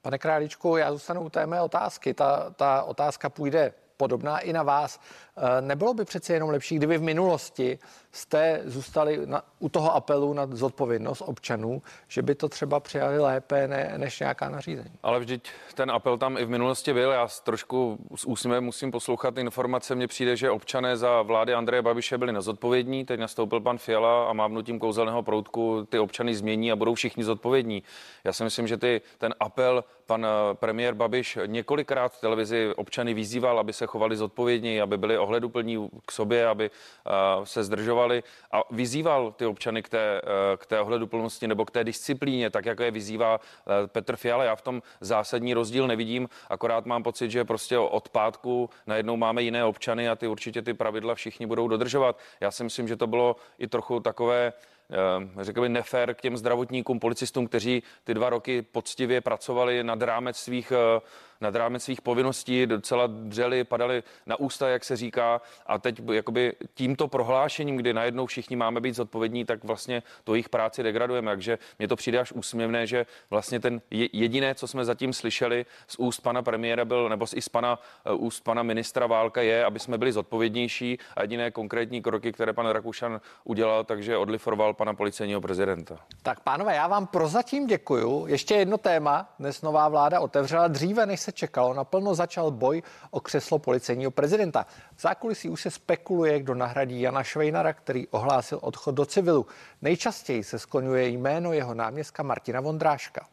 Pane 0.03 0.19
Králičku, 0.19 0.77
já 0.77 0.93
zůstanu 0.93 1.21
u 1.21 1.31
té 1.31 1.47
mé 1.47 1.61
otázky. 1.61 2.15
Ta, 2.15 2.51
ta 2.51 2.83
otázka 2.83 3.29
půjde 3.29 3.75
podobná 3.97 4.39
i 4.39 4.53
na 4.53 4.63
vás. 4.63 5.01
Eh, 5.41 5.61
nebylo 5.61 5.95
by 5.95 6.05
přece 6.05 6.33
jenom 6.33 6.51
lepší, 6.51 6.77
kdyby 6.77 6.99
v 6.99 7.03
minulosti 7.03 7.79
jste 8.13 8.61
zůstali 8.65 9.27
na, 9.27 9.43
u 9.59 9.69
toho 9.69 9.95
apelu 9.95 10.33
na 10.33 10.47
zodpovědnost 10.51 11.23
občanů, 11.27 11.83
že 12.09 12.23
by 12.23 12.35
to 12.35 12.49
třeba 12.49 12.81
přijali 12.81 13.19
lépe 13.19 13.69
ne, 13.69 13.95
než 13.97 14.21
nějaká 14.21 14.49
nařízení? 14.49 14.91
Ale 15.03 15.21
vždyť 15.21 15.49
ten 15.75 15.91
apel 15.91 16.19
tam 16.19 16.39
i 16.39 16.45
v 16.45 16.49
minulosti 16.49 16.93
byl. 16.93 17.11
Já 17.11 17.29
trošku 17.45 17.99
s 18.15 18.25
úsměvem 18.25 18.65
musím 18.65 18.91
poslouchat 18.91 19.39
informace. 19.39 19.95
Mně 19.95 20.07
přijde, 20.07 20.37
že 20.37 20.51
občané 20.51 20.97
za 20.97 21.23
vlády 21.23 21.55
Andreje 21.55 21.83
Babiše 21.83 22.19
byli 22.19 22.33
nezodpovědní. 22.33 23.05
Teď 23.05 23.21
nastoupil 23.21 23.61
pan 23.61 23.79
Fiala 23.79 24.31
a 24.31 24.33
mávnutím 24.33 24.79
kouzelného 24.79 25.23
proutku 25.23 25.87
ty 25.89 25.99
občany 25.99 26.35
změní 26.35 26.73
a 26.73 26.77
budou 26.77 26.95
všichni 26.95 27.25
zodpovědní. 27.25 27.83
Já 28.25 28.33
si 28.33 28.45
myslím, 28.45 28.67
že 28.67 28.77
ty, 28.77 29.01
ten 29.19 29.35
apel 29.41 29.85
pan 30.07 30.27
eh, 30.27 30.55
premiér 30.55 30.95
Babiš 30.95 31.39
několikrát 31.47 32.13
v 32.13 32.21
televizi 32.21 32.73
občany 32.77 33.15
vyzýval, 33.15 33.59
aby 33.59 33.73
se 33.73 33.87
chovali 33.87 34.17
zodpovědně, 34.17 34.83
aby 34.83 34.99
byli 34.99 35.19
ohleduplní 35.29 35.89
k 36.07 36.13
sobě, 36.13 36.49
aby 36.49 36.71
eh, 36.71 37.11
se 37.45 37.65
zdržovali 37.65 38.23
a 38.53 38.63
vyzýval 38.71 39.33
ty 39.33 39.47
občany 39.47 39.83
k 39.83 39.89
té, 39.89 40.21
eh, 40.25 40.57
k 40.57 40.67
té 40.67 40.81
ohleduplnosti 40.81 41.49
nebo 41.49 41.65
k 41.65 41.71
té 41.71 41.85
disciplíně, 41.85 42.51
tak 42.51 42.67
jako 42.67 42.83
je 42.83 42.91
vyzývá 42.91 43.41
Petr 43.87 44.17
Fiala. 44.17 44.45
Já 44.45 44.57
v 44.57 44.63
tom 44.63 44.83
zásadní 45.01 45.55
rozdíl 45.55 45.87
nevidím, 45.87 46.29
akorát 46.49 46.87
mám 46.87 47.03
pocit, 47.03 47.31
že 47.31 47.45
prostě 47.45 47.79
od 47.79 48.09
pátku 48.09 48.71
najednou 48.87 49.17
máme 49.17 49.43
jiné 49.43 49.65
občany 49.65 50.09
a 50.09 50.17
ty 50.17 50.27
určitě 50.27 50.63
ty 50.63 50.75
pravidla 50.75 51.15
všichni 51.15 51.47
budou 51.47 51.69
dodržovat. 51.69 52.19
Já 52.41 52.51
si 52.51 52.65
myslím, 52.65 52.89
že 52.89 52.97
to 52.97 53.07
bylo 53.07 53.37
i 53.59 53.69
trochu 53.69 54.01
takové 54.01 54.53
Eh, 54.91 55.45
řekl 55.45 55.61
bych, 55.61 55.71
nefér 55.71 56.15
k 56.15 56.21
těm 56.21 56.37
zdravotníkům, 56.37 57.01
policistům, 57.01 57.47
kteří 57.47 57.83
ty 58.05 58.15
dva 58.15 58.31
roky 58.31 58.63
poctivě 58.63 59.21
pracovali 59.21 59.85
nad 59.85 60.03
rámec 60.03 60.37
svých 60.37 60.73
eh, 60.73 61.01
nad 61.41 61.55
rámec 61.55 61.83
svých 61.83 62.01
povinností, 62.01 62.67
docela 62.67 63.07
dřeli, 63.07 63.65
padali 63.65 64.03
na 64.27 64.41
ústa, 64.41 64.69
jak 64.69 64.85
se 64.85 64.97
říká. 64.97 65.41
A 65.67 65.79
teď 65.79 66.01
jakoby 66.13 66.53
tímto 66.75 67.09
prohlášením, 67.09 67.77
kdy 67.77 67.93
najednou 67.93 68.27
všichni 68.27 68.57
máme 68.57 68.81
být 68.81 68.95
zodpovědní, 68.95 69.45
tak 69.45 69.65
vlastně 69.65 70.03
to 70.25 70.35
jejich 70.35 70.49
práci 70.49 70.83
degradujeme. 70.83 71.31
Takže 71.31 71.59
mně 71.79 71.89
to 71.89 71.97
přijde 71.97 72.19
až 72.19 72.33
úsměvné, 72.33 72.87
že 72.87 73.07
vlastně 73.31 73.61
ten 73.61 73.81
jediné, 73.91 74.55
co 74.55 74.67
jsme 74.67 74.85
zatím 74.85 75.13
slyšeli 75.13 75.67
z 75.87 75.97
úst 75.99 76.21
pana 76.21 76.43
premiéra 76.43 76.85
byl, 76.85 77.09
nebo 77.09 77.27
i 77.35 77.43
z 77.43 77.49
pana, 77.49 77.79
uh, 78.13 78.25
úst 78.25 78.41
pana 78.41 78.63
ministra 78.63 79.07
Válka 79.07 79.43
je, 79.43 79.65
aby 79.65 79.79
jsme 79.79 79.99
byli 79.99 80.13
zodpovědnější 80.13 80.99
a 81.17 81.23
jediné 81.23 81.51
konkrétní 81.51 82.03
kroky, 82.03 82.33
které 82.33 82.53
pan 82.53 82.67
Rakušan 82.67 83.21
udělal, 83.45 83.85
takže 83.85 84.17
odliforoval 84.17 84.75
pana 84.75 84.95
policejního 84.95 85.41
prezidenta. 85.41 85.99
Tak 86.23 86.41
pánové, 86.41 86.75
já 86.75 86.87
vám 86.87 87.07
prozatím 87.07 87.67
děkuju. 87.67 88.27
Ještě 88.27 88.55
jedno 88.55 88.79
téma 88.79 89.35
dnes 89.39 89.63
nová 89.63 89.89
vláda 89.89 90.21
otevřela 90.21 90.69
dříve, 90.69 91.07
než 91.07 91.21
se 91.29 91.33
čekalo, 91.33 91.75
naplno 91.75 92.15
začal 92.15 92.51
boj 92.51 92.83
o 93.11 93.21
křeslo 93.21 93.59
policejního 93.59 94.11
prezidenta. 94.11 94.67
V 94.97 95.03
zákulisí 95.03 95.49
už 95.49 95.63
se 95.63 95.71
spekuluje, 95.71 96.41
kdo 96.41 96.55
nahradí 96.55 97.01
Jana 97.01 97.23
Švejnara, 97.23 97.73
který 97.73 98.09
ohlásil 98.09 98.59
odchod 98.63 98.95
do 98.95 99.07
civilu. 99.07 99.47
Nejčastěji 99.83 100.45
se 100.45 100.59
skloňuje 100.59 101.09
jméno 101.09 101.53
jeho 101.53 101.75
náměstka 101.75 102.23
Martina 102.23 102.61
Vondráška. 102.61 103.27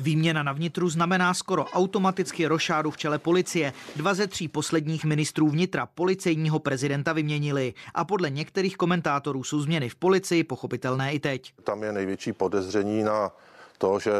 Výměna 0.00 0.42
na 0.42 0.52
vnitru 0.52 0.88
znamená 0.88 1.34
skoro 1.34 1.64
automaticky 1.64 2.46
rošádu 2.46 2.90
v 2.90 2.96
čele 2.96 3.18
policie. 3.18 3.72
Dva 3.96 4.14
ze 4.14 4.26
tří 4.26 4.48
posledních 4.48 5.04
ministrů 5.04 5.48
vnitra 5.48 5.86
policejního 5.86 6.58
prezidenta 6.58 7.12
vyměnili. 7.12 7.74
A 7.94 8.04
podle 8.04 8.30
některých 8.30 8.76
komentátorů 8.76 9.44
jsou 9.44 9.60
změny 9.60 9.88
v 9.88 9.94
policii 9.94 10.44
pochopitelné 10.44 11.12
i 11.12 11.20
teď. 11.20 11.52
Tam 11.64 11.82
je 11.82 11.92
největší 11.92 12.32
podezření 12.32 13.02
na 13.02 13.32
to, 13.78 13.98
že 13.98 14.12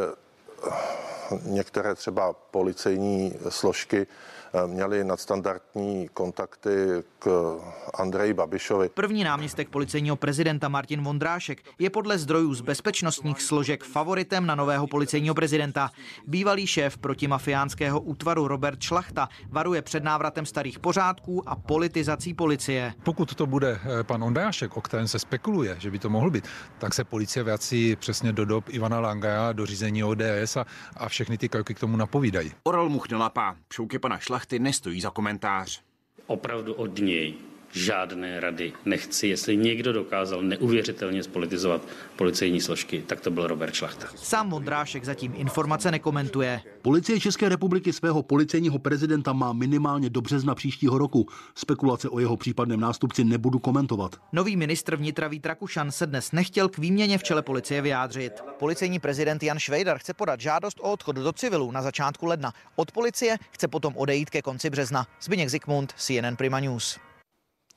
některé 1.42 1.94
třeba 1.94 2.32
policejní 2.32 3.32
složky 3.48 4.06
Eh, 4.54 4.66
měli 4.66 5.04
nadstandardní 5.04 6.08
kontakty 6.14 6.70
k 7.18 7.56
Andreji 7.94 8.34
Babišovi. 8.34 8.88
První 8.88 9.24
náměstek 9.24 9.68
policejního 9.68 10.16
prezidenta 10.16 10.68
Martin 10.68 11.02
Vondrášek 11.02 11.62
je 11.78 11.90
podle 11.90 12.18
zdrojů 12.18 12.54
z 12.54 12.60
bezpečnostních 12.60 13.42
složek 13.42 13.84
favoritem 13.84 14.46
na 14.46 14.54
nového 14.54 14.86
policejního 14.86 15.34
prezidenta. 15.34 15.90
Bývalý 16.26 16.66
šéf 16.66 16.98
protimafiánského 16.98 18.00
útvaru 18.00 18.48
Robert 18.48 18.82
Šlachta 18.82 19.28
varuje 19.48 19.82
před 19.82 20.04
návratem 20.04 20.46
starých 20.46 20.78
pořádků 20.78 21.48
a 21.48 21.56
politizací 21.56 22.34
policie. 22.34 22.94
Pokud 23.02 23.34
to 23.34 23.46
bude 23.46 23.80
eh, 24.00 24.04
pan 24.04 24.24
Ondrášek, 24.24 24.76
o 24.76 24.80
kterém 24.80 25.08
se 25.08 25.18
spekuluje, 25.18 25.76
že 25.78 25.90
by 25.90 25.98
to 25.98 26.10
mohl 26.10 26.30
být, 26.30 26.44
tak 26.78 26.94
se 26.94 27.04
policie 27.04 27.42
vrací 27.42 27.96
přesně 27.96 28.32
do 28.32 28.44
dob 28.44 28.64
Ivana 28.68 29.00
Langaja, 29.00 29.52
do 29.52 29.66
řízení 29.66 30.04
ODS 30.04 30.53
a, 30.56 30.66
a 30.96 31.08
všechny 31.08 31.38
ty 31.38 31.48
kroky 31.48 31.74
k 31.74 31.80
tomu 31.80 31.96
napovídají. 31.96 32.52
Oral 32.62 32.88
Muchnelapa, 32.88 33.56
šouky 33.72 33.98
pana 33.98 34.18
Šlachty 34.18 34.58
nestojí 34.58 35.00
za 35.00 35.10
komentář. 35.10 35.82
Opravdu 36.26 36.74
od 36.74 36.98
něj 36.98 37.34
žádné 37.74 38.40
rady 38.40 38.72
nechci. 38.84 39.26
Jestli 39.26 39.56
někdo 39.56 39.92
dokázal 39.92 40.42
neuvěřitelně 40.42 41.22
spolitizovat 41.22 41.82
policejní 42.16 42.60
složky, 42.60 43.04
tak 43.06 43.20
to 43.20 43.30
byl 43.30 43.46
Robert 43.46 43.74
Šlachta. 43.74 44.06
Sám 44.16 44.50
Vondrášek 44.50 45.04
zatím 45.04 45.32
informace 45.36 45.90
nekomentuje. 45.90 46.60
Policie 46.82 47.20
České 47.20 47.48
republiky 47.48 47.92
svého 47.92 48.22
policejního 48.22 48.78
prezidenta 48.78 49.32
má 49.32 49.52
minimálně 49.52 50.10
do 50.10 50.20
března 50.20 50.54
příštího 50.54 50.98
roku. 50.98 51.26
Spekulace 51.54 52.08
o 52.08 52.18
jeho 52.18 52.36
případném 52.36 52.80
nástupci 52.80 53.24
nebudu 53.24 53.58
komentovat. 53.58 54.16
Nový 54.32 54.56
ministr 54.56 54.96
vnitra 54.96 55.28
Vít 55.28 55.46
Rakušan 55.46 55.90
se 55.90 56.06
dnes 56.06 56.32
nechtěl 56.32 56.68
k 56.68 56.78
výměně 56.78 57.18
v 57.18 57.22
čele 57.22 57.42
policie 57.42 57.82
vyjádřit. 57.82 58.32
Policejní 58.58 58.98
prezident 58.98 59.42
Jan 59.42 59.58
Švejdar 59.58 59.98
chce 59.98 60.14
podat 60.14 60.40
žádost 60.40 60.80
o 60.80 60.92
odchod 60.92 61.16
do 61.16 61.32
civilu 61.32 61.70
na 61.70 61.82
začátku 61.82 62.26
ledna. 62.26 62.52
Od 62.76 62.92
policie 62.92 63.36
chce 63.50 63.68
potom 63.68 63.96
odejít 63.96 64.30
ke 64.30 64.42
konci 64.42 64.70
března. 64.70 65.06
Zbigněk 65.22 65.48
Zikmund, 65.48 65.92
CNN 65.96 66.36
Prima 66.36 66.60
News. 66.60 66.98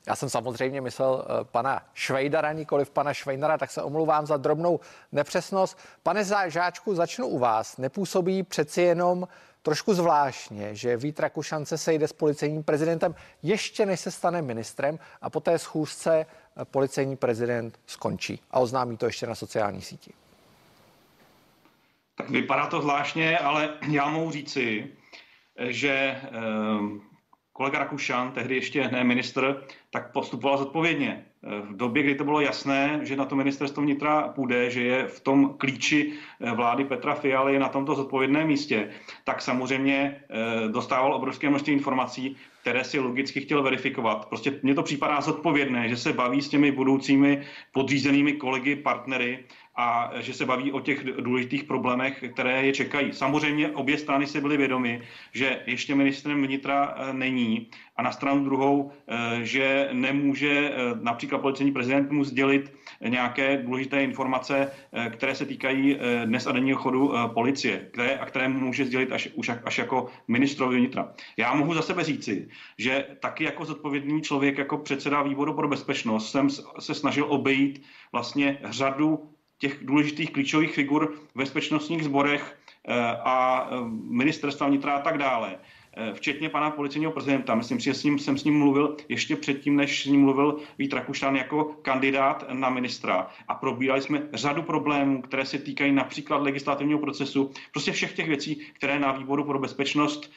Já 0.08 0.16
jsem 0.16 0.30
samozřejmě 0.30 0.80
myslel 0.80 1.12
uh, 1.12 1.44
pana 1.44 1.82
Švejdara, 1.94 2.52
nikoliv 2.52 2.90
pana 2.90 3.14
Švejnara, 3.14 3.58
tak 3.58 3.70
se 3.70 3.82
omlouvám 3.82 4.26
za 4.26 4.36
drobnou 4.36 4.80
nepřesnost. 5.12 5.78
Pane 6.02 6.24
Žáčku, 6.46 6.94
začnu 6.94 7.26
u 7.26 7.38
vás. 7.38 7.76
Nepůsobí 7.76 8.42
přeci 8.42 8.82
jenom 8.82 9.28
trošku 9.62 9.94
zvláštně, 9.94 10.74
že 10.74 10.96
Vít 10.96 11.20
Rakušan 11.20 11.66
se 11.66 11.78
sejde 11.78 12.08
s 12.08 12.12
policejním 12.12 12.62
prezidentem 12.62 13.14
ještě 13.42 13.86
než 13.86 14.00
se 14.00 14.10
stane 14.10 14.42
ministrem 14.42 14.98
a 15.20 15.30
po 15.30 15.40
té 15.40 15.58
schůzce 15.58 16.26
eh, 16.26 16.64
policejní 16.64 17.16
prezident 17.16 17.80
skončí 17.86 18.40
a 18.50 18.60
oznámí 18.60 18.96
to 18.96 19.06
ještě 19.06 19.26
na 19.26 19.34
sociální 19.34 19.82
síti. 19.82 20.12
Tak 22.14 22.30
vypadá 22.30 22.66
to 22.66 22.80
zvláštně, 22.82 23.38
ale 23.38 23.74
já 23.88 24.08
mohu 24.08 24.30
říci, 24.30 24.92
že 25.58 25.90
eh, 25.92 27.07
kolega 27.58 27.78
Rakušan, 27.78 28.32
tehdy 28.32 28.54
ještě 28.54 28.88
ne 28.88 29.04
ministr, 29.04 29.62
tak 29.90 30.12
postupoval 30.12 30.58
zodpovědně. 30.58 31.24
v 31.42 31.76
době, 31.76 32.02
kdy 32.02 32.14
to 32.14 32.24
bylo 32.24 32.40
jasné, 32.40 33.00
že 33.02 33.16
na 33.16 33.24
to 33.24 33.36
ministerstvo 33.36 33.82
vnitra 33.82 34.28
půjde, 34.28 34.70
že 34.70 34.82
je 34.82 35.06
v 35.06 35.20
tom 35.20 35.54
klíči 35.58 36.12
vlády 36.54 36.84
Petra 36.84 37.14
Fialy 37.14 37.58
na 37.58 37.68
tomto 37.68 37.94
zodpovědném 37.94 38.46
místě, 38.46 38.88
tak 39.24 39.42
samozřejmě 39.42 40.20
dostával 40.70 41.14
obrovské 41.14 41.48
množství 41.48 41.72
informací, 41.72 42.36
které 42.60 42.84
si 42.84 42.98
logicky 42.98 43.40
chtěl 43.40 43.62
verifikovat. 43.62 44.28
Prostě 44.28 44.60
mně 44.62 44.74
to 44.74 44.82
připadá 44.82 45.20
zodpovědné, 45.20 45.88
že 45.88 45.96
se 45.96 46.12
baví 46.12 46.42
s 46.42 46.48
těmi 46.48 46.72
budoucími 46.72 47.42
podřízenými 47.72 48.32
kolegy, 48.32 48.76
partnery 48.76 49.44
a 49.78 50.10
že 50.20 50.34
se 50.34 50.46
baví 50.46 50.72
o 50.72 50.80
těch 50.80 51.04
důležitých 51.04 51.64
problémech, 51.64 52.24
které 52.32 52.66
je 52.66 52.72
čekají. 52.72 53.12
Samozřejmě 53.12 53.68
obě 53.68 53.98
strany 53.98 54.26
si 54.26 54.40
byly 54.40 54.56
vědomy, 54.56 55.02
že 55.32 55.62
ještě 55.66 55.94
ministrem 55.94 56.46
vnitra 56.46 56.94
eh, 56.96 57.12
není 57.12 57.70
a 57.96 58.02
na 58.02 58.12
stranu 58.12 58.44
druhou, 58.44 58.92
eh, 59.08 59.44
že 59.44 59.88
nemůže 59.92 60.70
eh, 60.70 60.74
například 61.00 61.38
policejní 61.38 61.72
prezident 61.72 62.10
mu 62.10 62.24
sdělit 62.24 62.72
nějaké 63.08 63.56
důležité 63.56 64.04
informace, 64.04 64.70
které 65.10 65.34
se 65.34 65.46
týkají 65.46 65.98
dnes 66.24 66.46
a 66.46 66.52
denního 66.52 66.78
chodu 66.78 67.12
policie, 67.34 67.88
které, 67.92 68.18
a 68.18 68.26
které 68.26 68.48
může 68.48 68.84
sdělit 68.84 69.12
až, 69.12 69.28
už 69.34 69.50
až 69.64 69.78
jako 69.78 70.06
ministrovi 70.28 70.76
vnitra. 70.76 71.12
Já 71.36 71.54
mohu 71.54 71.74
za 71.74 71.82
sebe 71.82 72.04
říci, 72.04 72.48
že 72.78 73.06
taky 73.20 73.44
jako 73.44 73.64
zodpovědný 73.64 74.22
člověk, 74.22 74.58
jako 74.58 74.78
předseda 74.78 75.22
výboru 75.22 75.54
pro 75.54 75.68
bezpečnost, 75.68 76.30
jsem 76.30 76.50
se 76.78 76.94
snažil 76.94 77.26
obejít 77.28 77.82
vlastně 78.12 78.58
řadu 78.64 79.30
těch 79.58 79.78
důležitých 79.82 80.32
klíčových 80.32 80.74
figur 80.74 81.14
v 81.34 81.38
bezpečnostních 81.38 82.04
sborech 82.04 82.58
eh, 82.88 82.94
a 83.24 83.68
eh, 83.70 83.76
ministerstva 84.10 84.66
vnitra 84.66 84.92
a 84.92 85.00
tak 85.00 85.18
dále 85.18 85.58
eh, 85.96 86.14
včetně 86.14 86.48
pana 86.48 86.70
policejního 86.70 87.12
prezidenta. 87.12 87.54
Myslím 87.54 87.78
že 87.78 87.94
s 87.94 88.04
ním, 88.04 88.18
jsem 88.18 88.38
s 88.38 88.44
ním 88.44 88.58
mluvil 88.58 88.96
ještě 89.08 89.36
předtím, 89.36 89.76
než 89.76 90.02
s 90.02 90.06
ním 90.06 90.20
mluvil 90.20 90.58
Vít 90.78 90.92
Rakušan 90.92 91.36
jako 91.36 91.64
kandidát 91.64 92.44
na 92.52 92.70
ministra. 92.70 93.26
A 93.48 93.54
probírali 93.54 94.02
jsme 94.02 94.28
řadu 94.32 94.62
problémů, 94.62 95.22
které 95.22 95.44
se 95.44 95.58
týkají 95.58 95.92
například 95.92 96.42
legislativního 96.42 96.98
procesu, 96.98 97.50
prostě 97.72 97.92
všech 97.92 98.12
těch 98.12 98.28
věcí, 98.28 98.62
které 98.72 98.98
na 98.98 99.12
výboru 99.12 99.44
pro 99.44 99.58
bezpečnost 99.58 100.32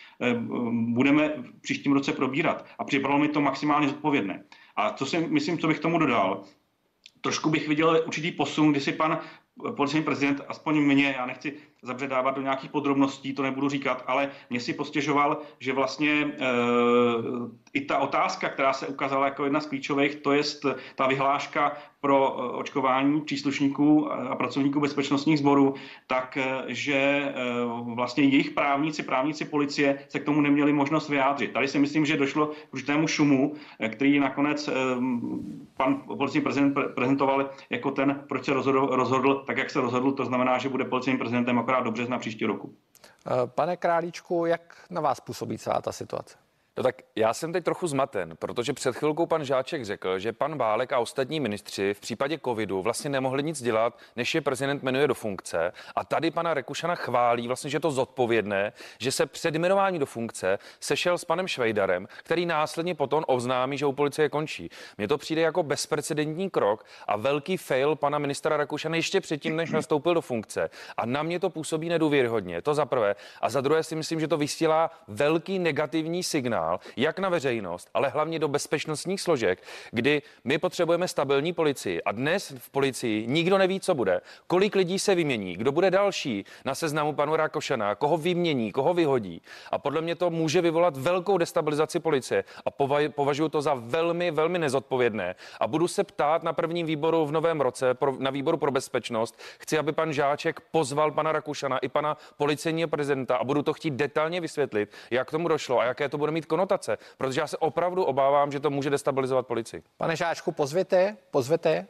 budeme 0.71 1.29
v 1.29 1.61
příštím 1.61 1.93
roce 1.93 2.11
probírat. 2.11 2.65
A 2.79 2.83
připadalo 2.83 3.19
mi 3.19 3.27
to 3.27 3.41
maximálně 3.41 3.87
zodpovědné. 3.87 4.43
A 4.75 4.93
co 4.93 5.05
si 5.05 5.27
myslím, 5.27 5.57
co 5.57 5.67
bych 5.67 5.79
tomu 5.79 5.97
dodal, 5.97 6.43
trošku 7.21 7.49
bych 7.49 7.67
viděl 7.67 8.03
určitý 8.05 8.31
posun, 8.31 8.71
kdy 8.71 8.81
si 8.81 8.91
pan 8.91 9.19
policejní 9.75 10.05
prezident, 10.05 10.41
aspoň 10.47 10.81
mě, 10.81 11.15
já 11.17 11.25
nechci 11.25 11.57
zabředávat 11.81 12.35
do 12.35 12.41
nějakých 12.41 12.69
podrobností, 12.69 13.33
to 13.33 13.43
nebudu 13.43 13.69
říkat, 13.69 14.03
ale 14.07 14.29
mě 14.49 14.59
si 14.59 14.73
postěžoval, 14.73 15.37
že 15.59 15.73
vlastně 15.73 16.11
e, 16.11 16.47
i 17.73 17.81
ta 17.81 17.97
otázka, 17.97 18.49
která 18.49 18.73
se 18.73 18.87
ukázala 18.87 19.25
jako 19.25 19.43
jedna 19.43 19.59
z 19.59 19.65
klíčových, 19.65 20.15
to 20.15 20.31
je 20.31 20.43
ta 20.95 21.07
vyhláška 21.07 21.77
pro 22.01 22.37
eh, 22.37 22.57
očkování 22.57 23.21
příslušníků 23.21 24.11
a 24.11 24.35
pracovníků 24.35 24.79
bezpečnostních 24.79 25.39
sborů, 25.39 25.73
tak 26.07 26.37
eh, 26.37 26.63
že 26.67 27.33
vlastně 27.83 28.23
jejich 28.23 28.49
právníci, 28.49 29.03
právníci 29.03 29.45
policie 29.45 29.99
se 30.09 30.19
k 30.19 30.23
tomu 30.23 30.41
neměli 30.41 30.73
možnost 30.73 31.09
vyjádřit. 31.09 31.53
Tady 31.53 31.67
si 31.67 31.79
myslím, 31.79 32.05
že 32.05 32.17
došlo 32.17 32.47
k 32.47 32.73
určitému 32.73 33.07
šumu, 33.07 33.53
který 33.89 34.19
nakonec 34.19 34.69
pan 35.77 36.01
policejní 36.17 36.43
prezident 36.43 36.73
prezentoval 36.95 37.49
jako 37.69 37.91
ten, 37.91 38.23
proč 38.27 38.45
se 38.45 38.53
rozhodl, 38.53 38.85
rozhodl 38.91 39.43
tak, 39.47 39.57
jak 39.57 39.69
se 39.69 39.81
rozhodl. 39.81 40.11
To 40.11 40.25
znamená, 40.25 40.57
že 40.57 40.69
bude 40.69 40.85
policejním 40.85 41.19
prezidentem 41.19 41.57
akorát 41.71 41.83
do 41.83 41.91
března 41.91 42.19
příští 42.19 42.45
roku. 42.45 42.75
Eh, 43.27 43.47
pane 43.47 43.77
Králíčku, 43.77 44.45
jak 44.45 44.85
na 44.89 45.01
vás 45.01 45.19
působí 45.19 45.57
celá 45.57 45.81
ta 45.81 45.91
situace? 45.91 46.37
No 46.77 46.83
tak 46.83 46.95
já 47.15 47.33
jsem 47.33 47.53
teď 47.53 47.63
trochu 47.63 47.87
zmaten, 47.87 48.35
protože 48.39 48.73
před 48.73 48.95
chvilkou 48.95 49.25
pan 49.25 49.45
Žáček 49.45 49.85
řekl, 49.85 50.19
že 50.19 50.33
pan 50.33 50.57
Válek 50.57 50.93
a 50.93 50.99
ostatní 50.99 51.39
ministři 51.39 51.93
v 51.93 51.99
případě 51.99 52.39
covidu 52.45 52.81
vlastně 52.81 53.09
nemohli 53.09 53.43
nic 53.43 53.61
dělat, 53.61 53.99
než 54.15 54.35
je 54.35 54.41
prezident 54.41 54.83
jmenuje 54.83 55.07
do 55.07 55.13
funkce. 55.13 55.73
A 55.95 56.05
tady 56.05 56.31
pana 56.31 56.53
Rekušana 56.53 56.95
chválí 56.95 57.47
vlastně, 57.47 57.69
že 57.69 57.79
to 57.79 57.91
zodpovědné, 57.91 58.73
že 58.99 59.11
se 59.11 59.25
před 59.25 59.55
jmenování 59.55 59.99
do 59.99 60.05
funkce 60.05 60.59
sešel 60.79 61.17
s 61.17 61.25
panem 61.25 61.47
Švejdarem, 61.47 62.07
který 62.23 62.45
následně 62.45 62.95
potom 62.95 63.23
oznámí, 63.27 63.77
že 63.77 63.85
u 63.85 63.91
policie 63.91 64.29
končí. 64.29 64.69
Mně 64.97 65.07
to 65.07 65.17
přijde 65.17 65.41
jako 65.41 65.63
bezprecedentní 65.63 66.49
krok 66.49 66.85
a 67.07 67.17
velký 67.17 67.57
fail 67.57 67.95
pana 67.95 68.17
ministra 68.17 68.57
Rakušana 68.57 68.95
ještě 68.95 69.21
předtím, 69.21 69.55
než 69.55 69.71
nastoupil 69.71 70.13
do 70.13 70.21
funkce. 70.21 70.69
A 70.97 71.05
na 71.05 71.23
mě 71.23 71.39
to 71.39 71.49
působí 71.49 71.89
nedůvěryhodně. 71.89 72.61
To 72.61 72.73
za 72.73 72.85
prvé. 72.85 73.15
A 73.41 73.49
za 73.49 73.61
druhé 73.61 73.83
si 73.83 73.95
myslím, 73.95 74.19
že 74.19 74.27
to 74.27 74.37
vysílá 74.37 74.91
velký 75.07 75.59
negativní 75.59 76.23
signál 76.23 76.60
signál, 76.61 76.79
jak 76.97 77.19
na 77.19 77.29
veřejnost, 77.29 77.89
ale 77.93 78.09
hlavně 78.09 78.39
do 78.39 78.47
bezpečnostních 78.47 79.21
složek, 79.21 79.63
kdy 79.91 80.21
my 80.43 80.57
potřebujeme 80.57 81.07
stabilní 81.07 81.53
policii 81.53 82.01
a 82.03 82.11
dnes 82.11 82.53
v 82.57 82.69
policii 82.69 83.27
nikdo 83.27 83.57
neví, 83.57 83.79
co 83.79 83.95
bude, 83.95 84.21
kolik 84.47 84.75
lidí 84.75 84.99
se 84.99 85.15
vymění, 85.15 85.57
kdo 85.57 85.71
bude 85.71 85.91
další 85.91 86.45
na 86.65 86.75
seznamu 86.75 87.13
panu 87.13 87.35
Rakošana, 87.35 87.95
koho 87.95 88.17
vymění, 88.17 88.71
koho 88.71 88.93
vyhodí. 88.93 89.41
A 89.71 89.77
podle 89.77 90.01
mě 90.01 90.15
to 90.15 90.29
může 90.29 90.61
vyvolat 90.61 90.97
velkou 90.97 91.37
destabilizaci 91.37 91.99
policie 91.99 92.43
a 92.65 92.71
považuji 93.09 93.49
to 93.49 93.61
za 93.61 93.73
velmi, 93.73 94.31
velmi 94.31 94.59
nezodpovědné. 94.59 95.35
A 95.59 95.67
budu 95.67 95.87
se 95.87 96.03
ptát 96.03 96.43
na 96.43 96.53
prvním 96.53 96.85
výboru 96.85 97.25
v 97.25 97.31
novém 97.31 97.61
roce, 97.61 97.97
na 98.19 98.31
výboru 98.31 98.57
pro 98.57 98.71
bezpečnost. 98.71 99.39
Chci, 99.59 99.77
aby 99.77 99.91
pan 99.91 100.13
Žáček 100.13 100.59
pozval 100.71 101.11
pana 101.11 101.31
Rakušana 101.31 101.77
i 101.77 101.89
pana 101.89 102.17
policejního 102.37 102.87
prezidenta 102.87 103.35
a 103.35 103.43
budu 103.43 103.61
to 103.63 103.73
chtít 103.73 103.93
detailně 103.93 104.41
vysvětlit, 104.41 104.91
jak 105.11 105.31
tomu 105.31 105.47
došlo 105.47 105.79
a 105.79 105.85
jaké 105.85 106.09
to 106.09 106.17
bude 106.17 106.31
mít 106.31 106.45
konotace, 106.51 106.97
protože 107.17 107.41
já 107.41 107.47
se 107.47 107.57
opravdu 107.57 108.03
obávám, 108.03 108.51
že 108.51 108.59
to 108.59 108.69
může 108.69 108.89
destabilizovat 108.89 109.47
policii. 109.47 109.83
Pane 109.97 110.15
Žáčku, 110.15 110.51
pozvěte, 110.51 111.17
pozvěte. 111.31 111.87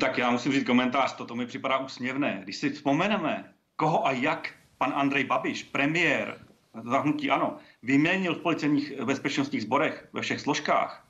Tak 0.00 0.18
já 0.18 0.30
musím 0.30 0.52
říct 0.52 0.66
komentář, 0.66 1.16
toto 1.16 1.34
mi 1.34 1.46
připadá 1.46 1.78
úsměvné. 1.78 2.40
Když 2.42 2.56
si 2.56 2.70
vzpomeneme, 2.70 3.52
koho 3.76 4.06
a 4.06 4.12
jak 4.12 4.52
pan 4.78 4.92
Andrej 4.96 5.24
Babiš, 5.24 5.62
premiér 5.62 6.38
zahnutí 6.82 7.30
ano, 7.30 7.56
vyměnil 7.82 8.34
v 8.34 8.42
policejních 8.42 9.00
bezpečnostních 9.00 9.62
sborech 9.62 10.08
ve 10.12 10.20
všech 10.20 10.40
složkách, 10.40 11.06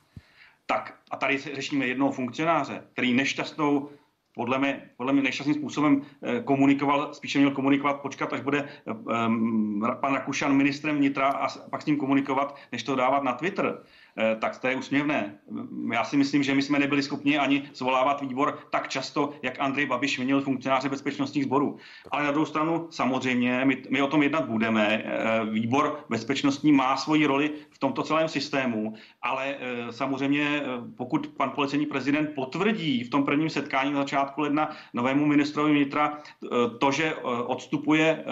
tak 0.65 0.95
a 1.11 1.17
tady 1.17 1.37
řešíme 1.37 1.85
jednoho 1.85 2.11
funkcionáře, 2.11 2.83
který 2.93 3.13
nešťastnou 3.13 3.89
podle 4.35 4.59
mě, 4.59 4.89
podle 4.97 5.13
mě 5.13 5.21
nejšťastným 5.21 5.55
způsobem 5.55 6.01
eh, 6.23 6.41
komunikoval, 6.41 7.13
spíše 7.13 7.39
měl 7.39 7.51
komunikovat, 7.51 8.01
počkat, 8.01 8.33
až 8.33 8.41
bude 8.41 8.69
um, 8.85 9.87
pan 10.01 10.13
Rakušan 10.13 10.53
ministrem 10.53 10.97
vnitra 10.97 11.27
a 11.27 11.47
pak 11.69 11.81
s 11.81 11.85
ním 11.85 11.97
komunikovat, 11.97 12.55
než 12.71 12.83
to 12.83 12.95
dávat 12.95 13.23
na 13.23 13.33
Twitter. 13.33 13.79
Eh, 14.17 14.35
tak 14.39 14.59
to 14.59 14.67
je 14.67 14.75
úsměvné. 14.75 15.35
Já 15.93 16.03
si 16.03 16.17
myslím, 16.17 16.43
že 16.43 16.55
my 16.55 16.61
jsme 16.61 16.79
nebyli 16.79 17.03
schopni 17.03 17.37
ani 17.37 17.63
zvolávat 17.73 18.21
výbor 18.21 18.59
tak 18.69 18.87
často, 18.87 19.33
jak 19.41 19.59
Andrej 19.59 19.85
Babiš 19.85 20.17
měnil 20.17 20.41
funkcionáře 20.41 20.89
bezpečnostních 20.89 21.43
sborů. 21.43 21.77
Ale 22.11 22.23
na 22.23 22.31
druhou 22.31 22.45
stranu 22.45 22.87
samozřejmě 22.89 23.65
my, 23.65 23.83
my 23.89 24.01
o 24.01 24.07
tom 24.07 24.23
jednat 24.23 24.45
budeme. 24.45 25.03
Eh, 25.05 25.45
výbor 25.45 26.05
bezpečnostní 26.09 26.71
má 26.71 26.97
svoji 26.97 27.25
roli 27.25 27.51
v 27.69 27.79
tomto 27.79 28.03
celém 28.03 28.27
systému, 28.27 28.93
ale 29.21 29.55
eh, 29.59 29.91
samozřejmě 29.93 30.61
pokud 30.97 31.27
pan 31.27 31.51
policejní 31.51 31.85
prezident 31.85 32.29
potvrdí 32.35 33.03
v 33.03 33.09
tom 33.09 33.23
prvním 33.23 33.49
setkání 33.49 33.91
na 33.91 33.99
začátku 33.99 34.41
ledna 34.41 34.75
novému 34.93 35.25
ministrovi 35.25 35.73
vnitra 35.73 36.17
to, 36.79 36.91
že 36.91 37.15
odstupuje 37.45 38.23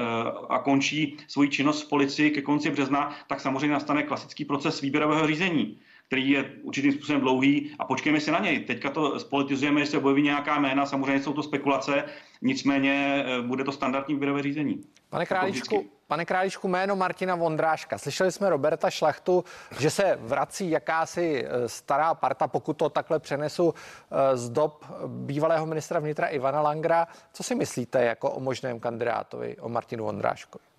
a 0.50 0.60
končí 0.60 1.18
svoji 1.28 1.50
činnost 1.50 1.82
v 1.82 1.90
policii 1.90 2.32
ke 2.32 2.42
konci 2.42 2.70
března, 2.70 3.16
tak 3.28 3.40
samozřejmě 3.40 3.74
nastane 3.74 4.04
klasický 4.04 4.46
proces 4.46 4.82
výběrového 4.82 5.28
řízení 5.28 5.73
který 6.08 6.30
je 6.30 6.52
určitým 6.62 6.94
způsobem 6.94 7.22
dlouhý 7.22 7.72
a 7.80 7.86
počkejme 7.86 8.20
si 8.20 8.32
na 8.32 8.40
něj. 8.40 8.60
Teďka 8.60 8.90
to 8.90 9.20
spolitizujeme, 9.20 9.80
že 9.80 9.86
se 9.86 9.98
objeví 9.98 10.22
nějaká 10.22 10.60
jména, 10.60 10.86
samozřejmě 10.86 11.24
jsou 11.24 11.34
to 11.34 11.44
spekulace, 11.44 12.04
nicméně 12.42 13.26
eh, 13.28 13.42
bude 13.42 13.64
to 13.64 13.72
standardní 13.72 14.14
výběrové 14.16 14.44
řízení. 14.44 14.82
Pane 15.10 15.26
Králíčku, 15.26 15.86
pane 16.08 16.26
Králíčku, 16.26 16.68
jméno 16.68 16.96
Martina 16.96 17.36
Vondráška. 17.36 17.98
Slyšeli 17.98 18.32
jsme 18.32 18.50
Roberta 18.50 18.90
Šlachtu, 18.90 19.44
že 19.80 19.90
se 19.90 20.18
vrací 20.22 20.70
jakási 20.70 21.46
eh, 21.46 21.70
stará 21.70 22.14
parta, 22.14 22.48
pokud 22.48 22.74
to 22.74 22.90
takhle 22.90 23.20
přenesu 23.20 23.74
eh, 23.74 24.38
z 24.38 24.50
dob 24.50 24.86
bývalého 25.08 25.66
ministra 25.66 26.00
vnitra 26.00 26.28
Ivana 26.28 26.62
Langra. 26.62 27.08
Co 27.34 27.44
si 27.44 27.56
myslíte 27.56 28.04
jako 28.04 28.32
o 28.32 28.40
možném 28.40 28.80
kandidátovi, 28.80 29.58
o 29.58 29.70
Martinu 29.70 30.04
Vondráškovi? 30.04 30.73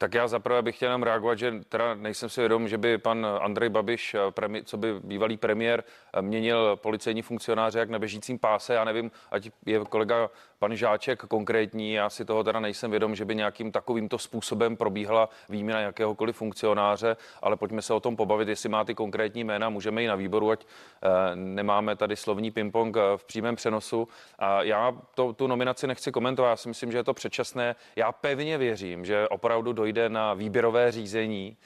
Tak 0.00 0.14
já 0.14 0.28
zaprvé 0.28 0.62
bych 0.62 0.76
chtěl 0.76 0.88
jenom 0.88 1.02
reagovat, 1.02 1.38
že 1.38 1.52
teda 1.68 1.94
nejsem 1.94 2.28
si 2.28 2.40
vědom, 2.40 2.68
že 2.68 2.78
by 2.78 2.98
pan 2.98 3.26
Andrej 3.40 3.68
Babiš, 3.68 4.14
eh, 4.14 4.62
co 4.64 4.76
by 4.76 5.00
bývalý 5.00 5.36
premiér, 5.36 5.84
eh, 5.84 6.22
měnil 6.22 6.76
policejní 6.76 7.22
funkcionáře 7.22 7.78
jak 7.78 7.90
na 7.90 7.98
běžícím 7.98 8.38
páse. 8.38 8.74
Já 8.74 8.84
nevím, 8.84 9.10
ať 9.30 9.50
je 9.66 9.84
kolega 9.84 10.30
pan 10.60 10.76
Žáček 10.76 11.20
konkrétní, 11.20 11.92
já 11.92 12.10
si 12.10 12.24
toho 12.24 12.44
teda 12.44 12.60
nejsem 12.60 12.90
vědom, 12.90 13.14
že 13.14 13.24
by 13.24 13.34
nějakým 13.34 13.72
takovýmto 13.72 14.18
způsobem 14.18 14.76
probíhala 14.76 15.28
výměna 15.48 15.80
jakéhokoliv 15.80 16.36
funkcionáře, 16.36 17.16
ale 17.42 17.56
pojďme 17.56 17.82
se 17.82 17.94
o 17.94 18.00
tom 18.00 18.16
pobavit, 18.16 18.48
jestli 18.48 18.68
má 18.68 18.84
ty 18.84 18.94
konkrétní 18.94 19.44
jména, 19.44 19.68
můžeme 19.68 20.02
i 20.02 20.06
na 20.06 20.14
výboru, 20.14 20.50
ať 20.50 20.64
eh, 20.64 21.08
nemáme 21.34 21.96
tady 21.96 22.16
slovní 22.16 22.50
pingpong 22.50 22.96
eh, 22.96 23.00
v 23.16 23.24
přímém 23.24 23.56
přenosu. 23.56 24.08
A 24.38 24.62
já 24.62 24.92
to, 25.14 25.32
tu 25.32 25.46
nominaci 25.46 25.86
nechci 25.86 26.12
komentovat, 26.12 26.48
já 26.48 26.56
si 26.56 26.68
myslím, 26.68 26.92
že 26.92 26.98
je 26.98 27.04
to 27.04 27.14
předčasné. 27.14 27.76
Já 27.96 28.12
pevně 28.12 28.58
věřím, 28.58 29.04
že 29.04 29.28
opravdu 29.28 29.72
dojde 29.72 30.08
na 30.08 30.34
výběrové 30.34 30.92
řízení, 30.92 31.56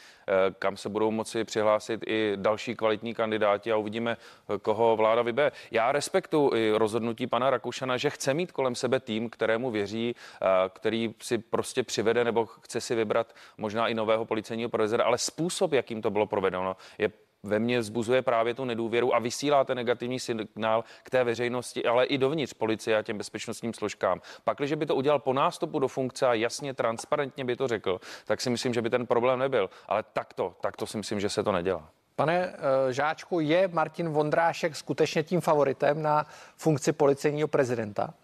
kam 0.58 0.76
se 0.76 0.88
budou 0.88 1.10
moci 1.10 1.44
přihlásit 1.44 2.04
i 2.06 2.32
další 2.36 2.76
kvalitní 2.76 3.14
kandidáti 3.14 3.72
a 3.72 3.76
uvidíme, 3.76 4.16
eh, 4.16 4.58
koho 4.58 4.96
vláda 4.96 5.22
vybere. 5.22 5.52
Já 5.70 5.92
respektuji 5.92 6.72
rozhodnutí 6.78 7.26
pana 7.26 7.50
Rakušana, 7.50 7.96
že 7.96 8.10
chce 8.10 8.34
mít 8.34 8.52
kolem 8.52 8.74
sebe 8.74 9.00
tým, 9.00 9.30
kterému 9.30 9.70
věří, 9.70 10.14
eh, 10.16 10.46
který 10.68 11.14
si 11.22 11.38
prostě 11.38 11.82
přivede 11.82 12.24
nebo 12.24 12.46
chce 12.46 12.80
si 12.80 12.94
vybrat 12.94 13.34
možná 13.58 13.88
i 13.88 13.94
nového 13.94 14.24
policejního 14.24 14.68
prezidenta, 14.70 15.04
ale 15.04 15.18
způsob, 15.18 15.72
jakým 15.72 16.02
to 16.02 16.10
bylo 16.10 16.26
provedeno, 16.26 16.76
je 16.98 17.10
ve 17.44 17.58
mně 17.58 17.82
zbuzuje 17.82 18.22
právě 18.22 18.54
tu 18.54 18.64
nedůvěru 18.64 19.14
a 19.14 19.18
vysílá 19.18 19.64
ten 19.64 19.76
negativní 19.76 20.20
signál 20.20 20.84
k 21.02 21.10
té 21.10 21.24
veřejnosti, 21.24 21.84
ale 21.84 22.04
i 22.04 22.18
dovnitř 22.18 22.52
policie 22.52 22.96
a 22.96 23.02
těm 23.02 23.18
bezpečnostním 23.18 23.74
složkám. 23.74 24.20
Pak, 24.44 24.58
když 24.58 24.72
by 24.72 24.86
to 24.86 24.94
udělal 24.94 25.18
po 25.18 25.32
nástupu 25.32 25.78
do 25.78 25.88
funkce 25.88 26.26
a 26.26 26.34
jasně, 26.34 26.74
transparentně 26.74 27.44
by 27.44 27.56
to 27.56 27.68
řekl, 27.68 28.00
tak 28.24 28.40
si 28.40 28.50
myslím, 28.50 28.74
že 28.74 28.82
by 28.82 28.90
ten 28.90 29.06
problém 29.06 29.38
nebyl. 29.38 29.70
Ale 29.88 30.04
takto, 30.12 30.54
takto 30.60 30.86
si 30.86 30.96
myslím, 30.96 31.20
že 31.20 31.28
se 31.28 31.42
to 31.42 31.52
nedělá. 31.52 31.88
Pane 32.16 32.48
uh, 32.48 32.54
Žáčku, 32.90 33.40
je 33.40 33.68
Martin 33.68 34.08
Vondrášek 34.08 34.76
skutečně 34.76 35.22
tím 35.22 35.40
favoritem 35.40 36.02
na 36.02 36.26
funkci 36.56 36.92
policejního 36.92 37.48
prezidenta? 37.48 38.14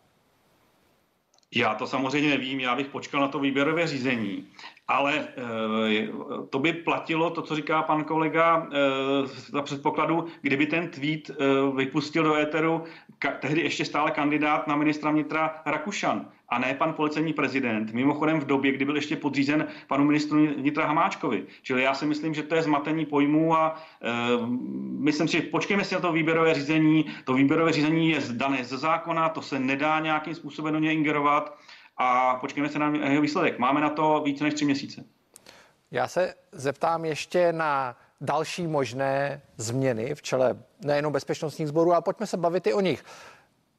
Já 1.54 1.74
to 1.74 1.86
samozřejmě 1.86 2.30
nevím, 2.30 2.60
já 2.60 2.76
bych 2.76 2.86
počkal 2.86 3.20
na 3.20 3.28
to 3.28 3.38
výběrové 3.38 3.86
řízení, 3.86 4.46
ale 4.88 5.28
eh, 5.28 6.08
to 6.50 6.58
by 6.58 6.72
platilo, 6.72 7.30
to, 7.30 7.42
co 7.42 7.56
říká 7.56 7.82
pan 7.82 8.04
kolega, 8.04 8.68
eh, 8.72 9.26
za 9.26 9.62
předpokladu, 9.62 10.26
kdyby 10.42 10.66
ten 10.66 10.88
tweet 10.88 11.30
eh, 11.30 11.34
vypustil 11.76 12.24
do 12.24 12.34
éteru 12.34 12.84
tehdy 13.40 13.60
ještě 13.60 13.84
stále 13.84 14.10
kandidát 14.10 14.66
na 14.66 14.76
ministra 14.76 15.10
vnitra 15.10 15.62
Rakušan 15.66 16.30
a 16.50 16.58
ne 16.58 16.74
pan 16.74 16.92
policejní 16.92 17.32
prezident. 17.32 17.92
Mimochodem 17.92 18.40
v 18.40 18.46
době, 18.46 18.72
kdy 18.72 18.84
byl 18.84 18.96
ještě 18.96 19.16
podřízen 19.16 19.66
panu 19.86 20.04
ministru 20.04 20.46
vnitra 20.46 20.86
Hamáčkovi. 20.86 21.46
Čili 21.62 21.82
já 21.82 21.94
si 21.94 22.06
myslím, 22.06 22.34
že 22.34 22.42
to 22.42 22.54
je 22.54 22.62
zmatení 22.62 23.06
pojmů 23.06 23.56
a 23.56 23.82
e, 24.02 24.10
myslím 24.98 25.28
si, 25.28 25.40
počkejme 25.40 25.84
si 25.84 25.94
na 25.94 26.00
to 26.00 26.12
výběrové 26.12 26.54
řízení. 26.54 27.04
To 27.24 27.34
výběrové 27.34 27.72
řízení 27.72 28.10
je 28.10 28.20
dané 28.32 28.64
ze 28.64 28.78
zákona, 28.78 29.28
to 29.28 29.42
se 29.42 29.58
nedá 29.58 30.00
nějakým 30.00 30.34
způsobem 30.34 30.72
do 30.72 30.78
něj 30.78 30.94
ingerovat 30.94 31.58
a 31.96 32.34
počkejme 32.34 32.68
se 32.68 32.78
na 32.78 32.92
jeho 33.08 33.22
výsledek. 33.22 33.58
Máme 33.58 33.80
na 33.80 33.90
to 33.90 34.22
více 34.24 34.44
než 34.44 34.54
tři 34.54 34.64
měsíce. 34.64 35.04
Já 35.90 36.08
se 36.08 36.34
zeptám 36.52 37.04
ještě 37.04 37.52
na 37.52 37.96
další 38.20 38.66
možné 38.66 39.42
změny 39.56 40.14
v 40.14 40.22
čele 40.22 40.62
nejenom 40.84 41.12
bezpečnostních 41.12 41.68
sborů, 41.68 41.92
ale 41.92 42.02
pojďme 42.02 42.26
se 42.26 42.36
bavit 42.36 42.66
i 42.66 42.74
o 42.74 42.80
nich. 42.80 43.04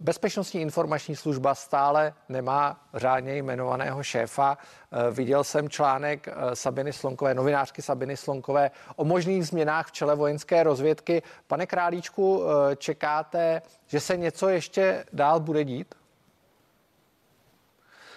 Bezpečnostní 0.03 0.61
informační 0.61 1.15
služba 1.15 1.55
stále 1.55 2.13
nemá 2.29 2.79
řádně 2.93 3.35
jmenovaného 3.35 4.03
šéfa. 4.03 4.57
Eh, 4.57 5.11
viděl 5.11 5.43
jsem 5.43 5.69
článek 5.69 6.27
eh, 6.27 6.55
Sabiny 6.55 6.93
Slonkové, 6.93 7.33
novinářky 7.33 7.81
Sabiny 7.81 8.17
Slonkové 8.17 8.71
o 8.95 9.05
možných 9.05 9.47
změnách 9.47 9.87
v 9.87 9.91
čele 9.91 10.15
vojenské 10.15 10.63
rozvědky. 10.63 11.21
Pane 11.47 11.65
Králíčku, 11.65 12.43
eh, 12.43 12.75
čekáte, 12.75 13.61
že 13.87 13.99
se 13.99 14.17
něco 14.17 14.49
ještě 14.49 15.05
dál 15.13 15.39
bude 15.39 15.63
dít? 15.63 15.95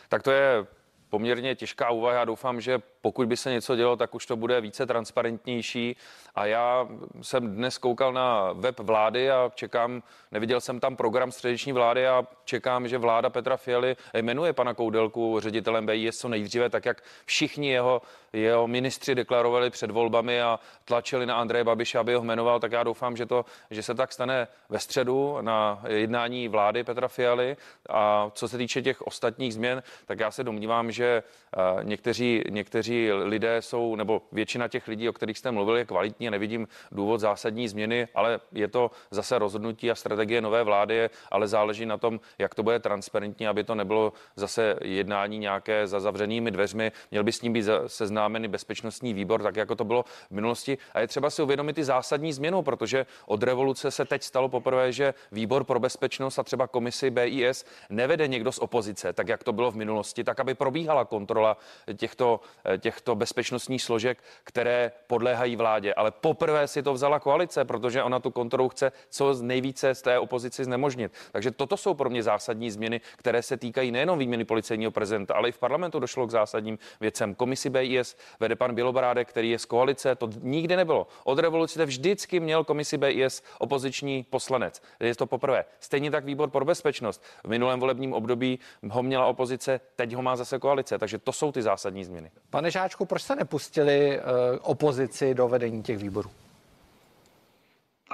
Tak 0.09 0.23
to 0.23 0.31
je 0.31 0.67
poměrně 1.11 1.55
těžká 1.55 1.91
úvaha. 1.91 2.17
Já 2.17 2.25
doufám, 2.25 2.61
že 2.61 2.83
pokud 3.05 3.29
by 3.29 3.37
se 3.37 3.51
něco 3.51 3.77
dělo, 3.77 3.97
tak 3.97 4.15
už 4.15 4.27
to 4.27 4.37
bude 4.37 4.61
více 4.61 4.87
transparentnější. 4.87 5.97
A 6.35 6.47
já 6.47 6.89
jsem 7.23 7.57
dnes 7.57 7.79
koukal 7.79 8.13
na 8.13 8.53
web 8.53 8.81
vlády 8.81 9.31
a 9.31 9.51
čekám, 9.55 10.03
neviděl 10.33 10.61
jsem 10.61 10.81
tam 10.81 10.97
program 10.97 11.33
středeční 11.33 11.73
vlády 11.73 12.07
a 12.07 12.27
čekám, 12.45 12.89
že 12.89 12.99
vláda 12.99 13.31
Petra 13.31 13.57
Fialy 13.57 13.97
jmenuje 14.15 14.53
pana 14.53 14.75
Koudelku 14.75 15.41
ředitelem 15.41 15.87
BIS 15.87 16.19
co 16.19 16.29
nejdříve, 16.29 16.71
tak 16.71 16.85
jak 16.87 17.03
všichni 17.27 17.69
jeho, 17.71 18.03
jeho 18.33 18.67
ministři 18.67 19.15
deklarovali 19.15 19.71
před 19.71 19.91
volbami 19.91 20.43
a 20.43 20.61
tlačili 20.85 21.27
na 21.27 21.37
Andreje 21.37 21.65
Babiše, 21.65 21.99
aby 21.99 22.15
ho 22.15 22.25
jmenoval, 22.25 22.61
tak 22.61 22.73
já 22.73 22.83
doufám, 22.83 23.17
že, 23.17 23.27
to, 23.27 23.45
že 23.71 23.83
se 23.83 23.95
tak 23.95 24.13
stane 24.13 24.49
ve 24.69 24.79
středu 24.79 25.39
na 25.41 25.83
jednání 25.87 26.49
vlády 26.49 26.85
Petra 26.85 27.09
Fialy. 27.09 27.57
A 27.91 28.31
co 28.35 28.49
se 28.49 28.59
týče 28.59 28.83
těch 28.83 29.03
ostatních 29.03 29.55
změn, 29.55 29.83
tak 30.07 30.21
já 30.21 30.31
se 30.31 30.45
domnívám, 30.45 30.91
že 30.93 31.23
eh, 31.23 31.85
někteří, 31.85 32.45
někteří 32.51 32.94
někteří 32.95 33.29
lidé 33.29 33.63
jsou, 33.63 33.97
nebo 33.97 34.23
většina 34.33 34.69
těch 34.69 34.89
lidí, 34.89 35.09
o 35.09 35.13
kterých 35.13 35.39
jste 35.39 35.51
mluvil, 35.51 35.77
je 35.77 35.85
kvalitní 35.85 36.31
nevidím 36.31 36.69
důvod 36.93 37.21
zásadní 37.21 37.69
změny, 37.69 38.09
ale 38.15 38.41
je 38.53 38.69
to 38.69 38.91
zase 39.11 39.39
rozhodnutí 39.39 39.91
a 39.91 39.95
strategie 39.95 40.41
nové 40.41 40.63
vlády, 40.63 41.11
ale 41.31 41.49
záleží 41.49 41.87
na 41.87 41.99
tom, 41.99 42.21
jak 42.39 42.55
to 42.55 42.63
bude 42.63 42.79
transparentní, 42.79 43.47
aby 43.47 43.65
to 43.65 43.75
nebylo 43.75 44.13
zase 44.37 44.77
jednání 44.83 45.39
nějaké 45.39 45.87
za 45.87 46.01
zavřenými 46.01 46.51
dveřmi. 46.51 46.93
Měl 47.11 47.25
by 47.25 47.33
s 47.33 47.43
ním 47.43 47.53
být 47.53 47.67
seznámený 47.87 48.49
bezpečnostní 48.49 49.15
výbor, 49.15 49.43
tak 49.43 49.57
jako 49.57 49.75
to 49.75 49.85
bylo 49.85 50.03
v 50.03 50.31
minulosti. 50.31 50.79
A 50.95 51.01
je 51.01 51.07
třeba 51.07 51.31
si 51.31 51.43
uvědomit 51.43 51.73
ty 51.73 51.85
zásadní 51.85 52.33
změnu, 52.33 52.63
protože 52.63 53.07
od 53.27 53.43
revoluce 53.43 53.91
se 53.91 54.05
teď 54.05 54.23
stalo 54.23 54.49
poprvé, 54.49 54.93
že 54.93 55.15
výbor 55.33 55.65
pro 55.65 55.81
bezpečnost 55.81 56.39
a 56.39 56.43
třeba 56.43 56.67
komisi 56.67 57.11
BIS 57.11 57.65
nevede 57.91 58.29
někdo 58.29 58.53
z 58.53 58.59
opozice, 58.59 59.13
tak 59.13 59.29
jak 59.29 59.45
to 59.45 59.53
bylo 59.53 59.71
v 59.71 59.77
minulosti, 59.77 60.25
tak 60.25 60.41
aby 60.41 60.55
probíhala 60.55 61.05
kontrola 61.05 61.57
těchto, 61.97 62.41
těchto 62.85 63.15
bezpečnostních 63.15 63.83
složek, 63.83 64.19
které 64.45 64.93
podléhají 65.07 65.57
vládě. 65.57 65.95
Ale 65.95 66.11
poprvé 66.11 66.69
si 66.69 66.83
to 66.83 66.93
vzala 66.93 67.21
koalice, 67.21 67.65
protože 67.65 68.03
ona 68.03 68.21
tu 68.21 68.31
kontrolu 68.31 68.69
chce 68.69 68.93
co 69.09 69.35
nejvíce 69.43 69.95
z 69.95 70.03
té 70.03 70.19
opozici 70.19 70.65
znemožnit. 70.65 71.13
Takže 71.33 71.51
toto 71.51 71.77
jsou 71.77 71.95
pro 71.95 72.11
mě 72.11 72.23
zásadní 72.23 72.71
změny, 72.71 73.01
které 73.17 73.43
se 73.43 73.57
týkají 73.57 73.91
nejenom 73.91 74.19
výměny 74.19 74.45
policejního 74.45 74.91
prezidenta, 74.91 75.35
ale 75.35 75.49
i 75.49 75.53
v 75.53 75.59
parlamentu 75.59 75.99
došlo 75.99 76.27
k 76.27 76.31
zásadním 76.31 76.79
věcem. 77.01 77.35
Komisi 77.35 77.71
BIS 77.71 78.17
vede 78.41 78.57
pan 78.57 78.75
Bělobrádek, 78.75 79.29
který 79.29 79.51
je 79.51 79.59
z 79.59 79.65
koalice, 79.65 80.15
to 80.15 80.29
nikdy 80.41 80.77
nebylo. 80.77 81.07
Od 81.25 81.39
revoluce 81.39 81.87
vždycky 81.87 82.41
měl 82.41 82.65
komisi 82.65 82.99
BIS 82.99 83.43
opoziční 83.59 84.27
poslanec. 84.31 84.83
Je 85.01 85.15
to 85.15 85.27
poprvé. 85.27 85.65
Stejně 85.81 86.11
tak 86.11 86.25
výbor 86.25 86.51
pro 86.51 86.65
bezpečnost. 86.65 87.23
V 87.45 87.49
minulém 87.49 87.81
volebním 87.81 88.13
období 88.13 88.59
ho 88.91 89.03
měla 89.03 89.27
opozice, 89.27 89.81
teď 89.97 90.13
ho 90.13 90.23
má 90.23 90.37
zase 90.37 90.59
koalice. 90.59 90.99
Takže 90.99 91.19
to 91.19 91.33
jsou 91.33 91.53
ty 91.53 91.63
zásadní 91.63 92.05
změny. 92.05 92.31
Pane 92.51 92.74
Žáčku, 92.75 93.05
proč 93.05 93.23
jste 93.23 93.37
nepustili 93.37 94.19
uh, 94.19 94.25
opozici 94.63 95.35
do 95.35 95.49
vedení 95.49 95.83
těch 95.83 95.99
výborů? 95.99 96.31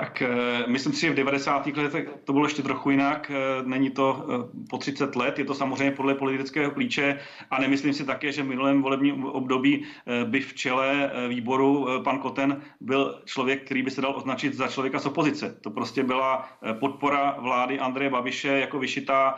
Tak 0.01 0.23
uh, 0.23 0.73
myslím 0.73 0.93
si, 0.93 1.01
že 1.01 1.11
v 1.11 1.15
90. 1.15 1.67
letech 1.67 2.09
to 2.25 2.33
bylo 2.33 2.45
ještě 2.45 2.63
trochu 2.63 2.91
jinak. 2.91 3.31
Uh, 3.31 3.69
není 3.69 3.91
to 3.91 4.25
uh, 4.29 4.65
po 4.71 4.79
30 4.79 5.17
let, 5.17 5.39
je 5.39 5.45
to 5.45 5.55
samozřejmě 5.55 5.91
podle 5.91 6.15
politického 6.15 6.71
klíče 6.71 7.19
a 7.51 7.61
nemyslím 7.61 7.93
si 7.93 8.05
také, 8.05 8.33
že 8.33 8.43
v 8.43 8.49
minulém 8.49 8.83
volebním 8.83 9.25
období 9.25 9.85
by 10.25 10.41
v 10.41 10.55
čele 10.55 11.11
výboru 11.29 11.87
pan 12.05 12.19
Koten 12.19 12.63
byl 12.81 13.21
člověk, 13.25 13.65
který 13.65 13.83
by 13.83 13.91
se 13.91 14.01
dal 14.01 14.17
označit 14.17 14.55
za 14.55 14.69
člověka 14.69 14.99
z 14.99 15.07
opozice. 15.07 15.59
To 15.61 15.71
prostě 15.71 16.03
byla 16.03 16.49
podpora 16.81 17.37
vlády 17.39 17.79
Andreje 17.79 18.11
Babiše 18.11 18.49
jako 18.49 18.79
vyšitá 18.79 19.35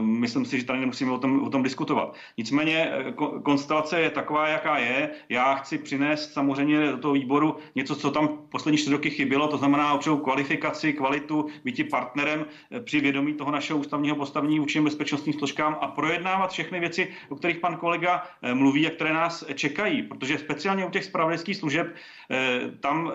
myslím 0.00 0.44
si, 0.44 0.58
že 0.60 0.66
tady 0.66 0.80
nemusíme 0.80 1.12
o 1.12 1.18
tom, 1.18 1.42
o 1.42 1.50
tom 1.50 1.62
diskutovat. 1.62 2.16
Nicméně 2.38 2.92
eh, 2.92 3.12
konstelace 3.42 4.00
je 4.00 4.10
taková, 4.10 4.48
jaká 4.48 4.78
je. 4.78 5.10
Já 5.28 5.54
chci 5.54 5.78
přinést 5.78 6.32
samozřejmě 6.32 6.90
do 6.90 6.98
toho 6.98 7.14
výboru 7.14 7.56
něco, 7.74 7.96
co 7.96 8.10
tam 8.10 8.28
poslední 8.48 8.78
čtyři 8.78 8.92
roky 8.92 9.10
chybělo, 9.10 9.48
to 9.48 9.58
znamená 9.58 9.73
určitou 9.94 10.16
kvalifikaci, 10.16 10.92
kvalitu, 10.92 11.46
být 11.64 11.90
partnerem 11.90 12.46
eh, 12.70 12.80
při 12.80 13.00
vědomí 13.00 13.34
toho 13.34 13.50
našeho 13.50 13.78
ústavního 13.78 14.16
postavení 14.16 14.58
vůči 14.58 14.80
bezpečnostním 14.80 15.34
složkám 15.38 15.78
a 15.80 15.88
projednávat 15.88 16.50
všechny 16.50 16.80
věci, 16.80 17.08
o 17.28 17.36
kterých 17.36 17.58
pan 17.58 17.76
kolega 17.76 18.22
eh, 18.42 18.54
mluví 18.54 18.86
a 18.86 18.90
které 18.90 19.12
nás 19.14 19.44
čekají, 19.54 20.02
protože 20.02 20.38
speciálně 20.38 20.86
u 20.86 20.90
těch 20.90 21.04
spravodajských 21.04 21.56
služeb 21.56 21.94
tam 22.80 23.12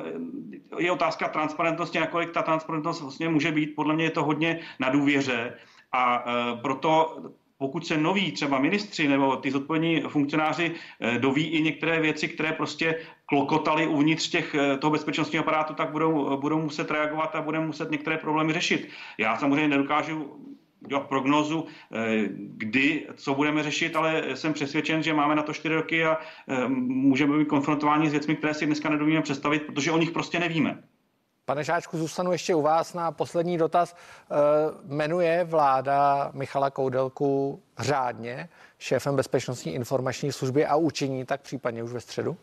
je 0.78 0.92
otázka 0.92 1.28
transparentnosti, 1.28 2.00
nakolik 2.00 2.32
ta 2.32 2.42
transparentnost 2.42 3.02
vlastně 3.02 3.30
může 3.30 3.52
být. 3.52 3.76
Podle 3.76 3.96
mě 3.96 4.04
je 4.04 4.10
to 4.10 4.24
hodně 4.24 4.60
na 4.80 4.90
důvěře. 4.90 5.54
A 5.92 6.24
proto 6.62 7.18
pokud 7.58 7.88
se 7.88 7.98
noví 7.98 8.32
třeba 8.32 8.60
ministři 8.60 9.08
nebo 9.08 9.36
ty 9.36 9.52
zodpovědní 9.52 10.02
funkcionáři 10.02 10.72
doví 11.18 11.44
i 11.48 11.62
některé 11.62 12.00
věci, 12.02 12.28
které 12.28 12.52
prostě 12.52 12.96
klokotali 13.30 13.88
uvnitř 13.88 14.30
těch, 14.30 14.56
e, 14.56 14.78
toho 14.78 14.92
bezpečnostního 14.92 15.44
aparátu, 15.44 15.74
tak 15.74 15.92
budou, 15.92 16.38
budou 16.38 16.62
muset 16.62 16.92
reagovat 16.92 17.36
a 17.36 17.42
budeme 17.42 17.66
muset 17.66 17.92
některé 17.92 18.18
problémy 18.18 18.54
řešit. 18.54 18.90
Já 19.18 19.38
samozřejmě 19.38 19.68
nedokážu 19.68 20.36
udělat 20.86 21.08
prognózu, 21.08 21.66
kdy, 22.40 23.08
co 23.16 23.36
budeme 23.36 23.64
řešit, 23.64 23.96
ale 23.96 24.24
jsem 24.34 24.54
přesvědčen, 24.54 25.04
že 25.04 25.14
máme 25.14 25.36
na 25.36 25.44
to 25.44 25.54
čtyři 25.54 25.76
roky 25.76 26.06
a 26.06 26.18
můžeme 26.78 27.38
být 27.38 27.48
konfrontováni 27.48 28.10
s 28.10 28.12
věcmi, 28.12 28.36
které 28.36 28.54
si 28.54 28.66
dneska 28.66 28.90
nedovíme 28.90 29.22
představit, 29.22 29.60
protože 29.60 29.92
o 29.92 29.98
nich 29.98 30.12
prostě 30.12 30.40
nevíme. 30.40 30.84
Pane 31.50 31.64
Žáčku, 31.64 31.98
zůstanu 31.98 32.32
ještě 32.32 32.56
u 32.56 32.62
vás 32.62 32.94
na 32.94 33.12
poslední 33.12 33.58
dotaz. 33.58 33.96
Eh, 33.96 34.36
jmenuje 34.86 35.44
vláda 35.44 36.32
Michala 36.34 36.70
Koudelku 36.70 37.64
řádně 37.80 38.50
šéfem 38.78 39.16
Bezpečnostní 39.16 39.74
informační 39.74 40.32
služby 40.32 40.66
a 40.66 40.76
učiní 40.76 41.26
tak 41.26 41.42
případně 41.42 41.84
už 41.84 41.92
ve 41.92 42.00
středu? 42.00 42.38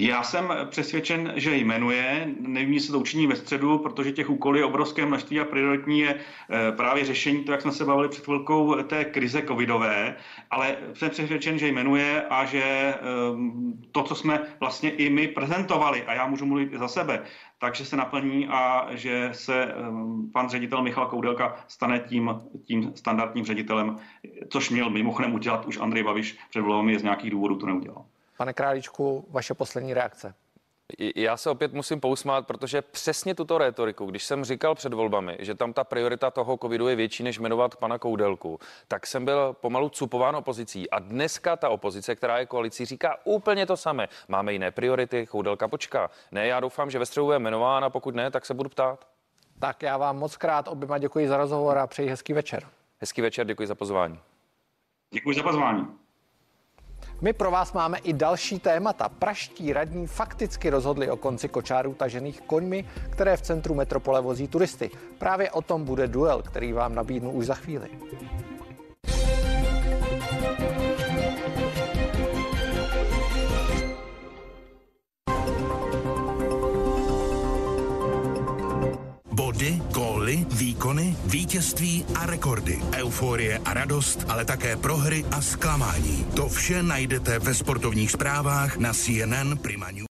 Já 0.00 0.22
jsem 0.22 0.52
přesvědčen, 0.70 1.32
že 1.36 1.56
jmenuje. 1.56 2.28
Nevím, 2.40 2.72
jestli 2.72 2.92
to 2.92 2.98
učiní 2.98 3.26
ve 3.26 3.36
středu, 3.36 3.78
protože 3.78 4.12
těch 4.12 4.30
úkolů 4.30 4.56
je 4.56 4.64
obrovské 4.64 5.06
množství 5.06 5.40
a 5.40 5.44
prioritní 5.44 6.00
je 6.00 6.14
eh, 6.14 6.72
právě 6.72 7.04
řešení, 7.04 7.44
to, 7.44 7.52
jak 7.52 7.62
jsme 7.62 7.72
se 7.72 7.84
bavili 7.84 8.08
před 8.08 8.24
chvilkou, 8.24 8.82
té 8.82 9.04
krize 9.04 9.42
covidové, 9.42 10.16
ale 10.50 10.76
jsem 10.94 11.10
přesvědčen, 11.10 11.58
že 11.58 11.68
jmenuje 11.68 12.22
a 12.30 12.44
že 12.44 12.62
ehm, 12.62 13.72
to, 13.92 14.02
co 14.02 14.14
jsme 14.14 14.40
vlastně 14.60 14.90
i 14.90 15.10
my 15.10 15.28
prezentovali, 15.28 16.02
a 16.02 16.14
já 16.14 16.26
můžu 16.26 16.46
mluvit 16.46 16.74
za 16.78 16.88
sebe, 16.88 17.22
takže 17.58 17.84
se 17.84 17.96
naplní 17.96 18.48
a 18.48 18.88
že 18.90 19.30
se 19.32 19.64
ehm, 19.64 20.30
pan 20.32 20.48
ředitel 20.48 20.82
Michal 20.82 21.06
Koudelka 21.06 21.64
stane 21.68 21.98
tím, 21.98 22.30
tím 22.64 22.92
standardním 22.94 23.44
ředitelem, 23.44 23.96
což 24.48 24.70
měl 24.70 24.90
mimochodem 24.90 25.34
udělat 25.34 25.66
už 25.66 25.78
Andrej 25.78 26.02
Babiš 26.02 26.38
před 26.50 26.60
volbami 26.60 26.98
z 26.98 27.02
nějakých 27.02 27.30
důvodů 27.30 27.56
to 27.56 27.66
neudělal. 27.66 28.04
Pane 28.38 28.52
Králíčku, 28.52 29.26
vaše 29.30 29.54
poslední 29.54 29.94
reakce. 29.94 30.34
Já 31.16 31.36
se 31.36 31.50
opět 31.50 31.72
musím 31.72 32.00
pousmát, 32.00 32.46
protože 32.46 32.82
přesně 32.82 33.34
tuto 33.34 33.58
rétoriku, 33.58 34.06
když 34.06 34.24
jsem 34.24 34.44
říkal 34.44 34.74
před 34.74 34.94
volbami, 34.94 35.36
že 35.40 35.54
tam 35.54 35.72
ta 35.72 35.84
priorita 35.84 36.30
toho 36.30 36.56
covidu 36.56 36.88
je 36.88 36.96
větší, 36.96 37.22
než 37.22 37.38
jmenovat 37.38 37.76
pana 37.76 37.98
Koudelku, 37.98 38.58
tak 38.88 39.06
jsem 39.06 39.24
byl 39.24 39.52
pomalu 39.60 39.88
cupován 39.88 40.36
opozicí. 40.36 40.90
A 40.90 40.98
dneska 40.98 41.56
ta 41.56 41.68
opozice, 41.68 42.14
která 42.14 42.38
je 42.38 42.46
koalicí, 42.46 42.84
říká 42.84 43.16
úplně 43.24 43.66
to 43.66 43.76
samé. 43.76 44.08
Máme 44.28 44.52
jiné 44.52 44.70
priority, 44.70 45.26
Koudelka 45.26 45.68
počká. 45.68 46.10
Ne, 46.32 46.46
já 46.46 46.60
doufám, 46.60 46.90
že 46.90 46.98
ve 46.98 47.06
středu 47.06 47.30
je 47.30 47.38
jmenován 47.38 47.84
a 47.84 47.90
pokud 47.90 48.14
ne, 48.14 48.30
tak 48.30 48.46
se 48.46 48.54
budu 48.54 48.68
ptát. 48.68 49.06
Tak 49.58 49.82
já 49.82 49.96
vám 49.96 50.18
moc 50.18 50.36
krát 50.36 50.68
oběma 50.68 50.98
děkuji 50.98 51.28
za 51.28 51.36
rozhovor 51.36 51.78
a 51.78 51.86
přeji 51.86 52.08
hezký 52.08 52.32
večer. 52.32 52.68
Hezký 53.00 53.20
večer, 53.22 53.46
děkuji 53.46 53.68
za 53.68 53.74
pozvání. 53.74 54.20
Děkuji 55.10 55.34
za 55.36 55.42
pozvání. 55.42 56.07
My 57.20 57.32
pro 57.32 57.50
vás 57.50 57.72
máme 57.72 57.98
i 57.98 58.12
další 58.12 58.58
témata. 58.58 59.08
Praští 59.08 59.72
radní 59.72 60.06
fakticky 60.06 60.70
rozhodli 60.70 61.10
o 61.10 61.16
konci 61.16 61.48
kočárů 61.48 61.94
tažených 61.94 62.40
koňmi, 62.40 62.84
které 63.10 63.36
v 63.36 63.42
centru 63.42 63.74
metropole 63.74 64.20
vozí 64.20 64.48
turisty. 64.48 64.90
Právě 65.18 65.50
o 65.50 65.62
tom 65.62 65.84
bude 65.84 66.06
duel, 66.06 66.42
který 66.42 66.72
vám 66.72 66.94
nabídnu 66.94 67.30
už 67.30 67.46
za 67.46 67.54
chvíli. 67.54 67.88
Body, 79.58 79.82
góly, 79.94 80.46
výkony, 80.52 81.16
vítězství 81.24 82.04
a 82.14 82.26
rekordy, 82.26 82.78
euforie 82.94 83.58
a 83.64 83.74
radost, 83.74 84.24
ale 84.28 84.44
také 84.44 84.76
prohry 84.76 85.24
a 85.30 85.42
zklamání. 85.42 86.26
To 86.36 86.48
vše 86.48 86.82
najdete 86.82 87.38
ve 87.38 87.54
sportovních 87.54 88.10
zprávách 88.10 88.76
na 88.76 88.92
CNN 88.92 89.58
Prima 89.62 89.90
News. 89.90 90.06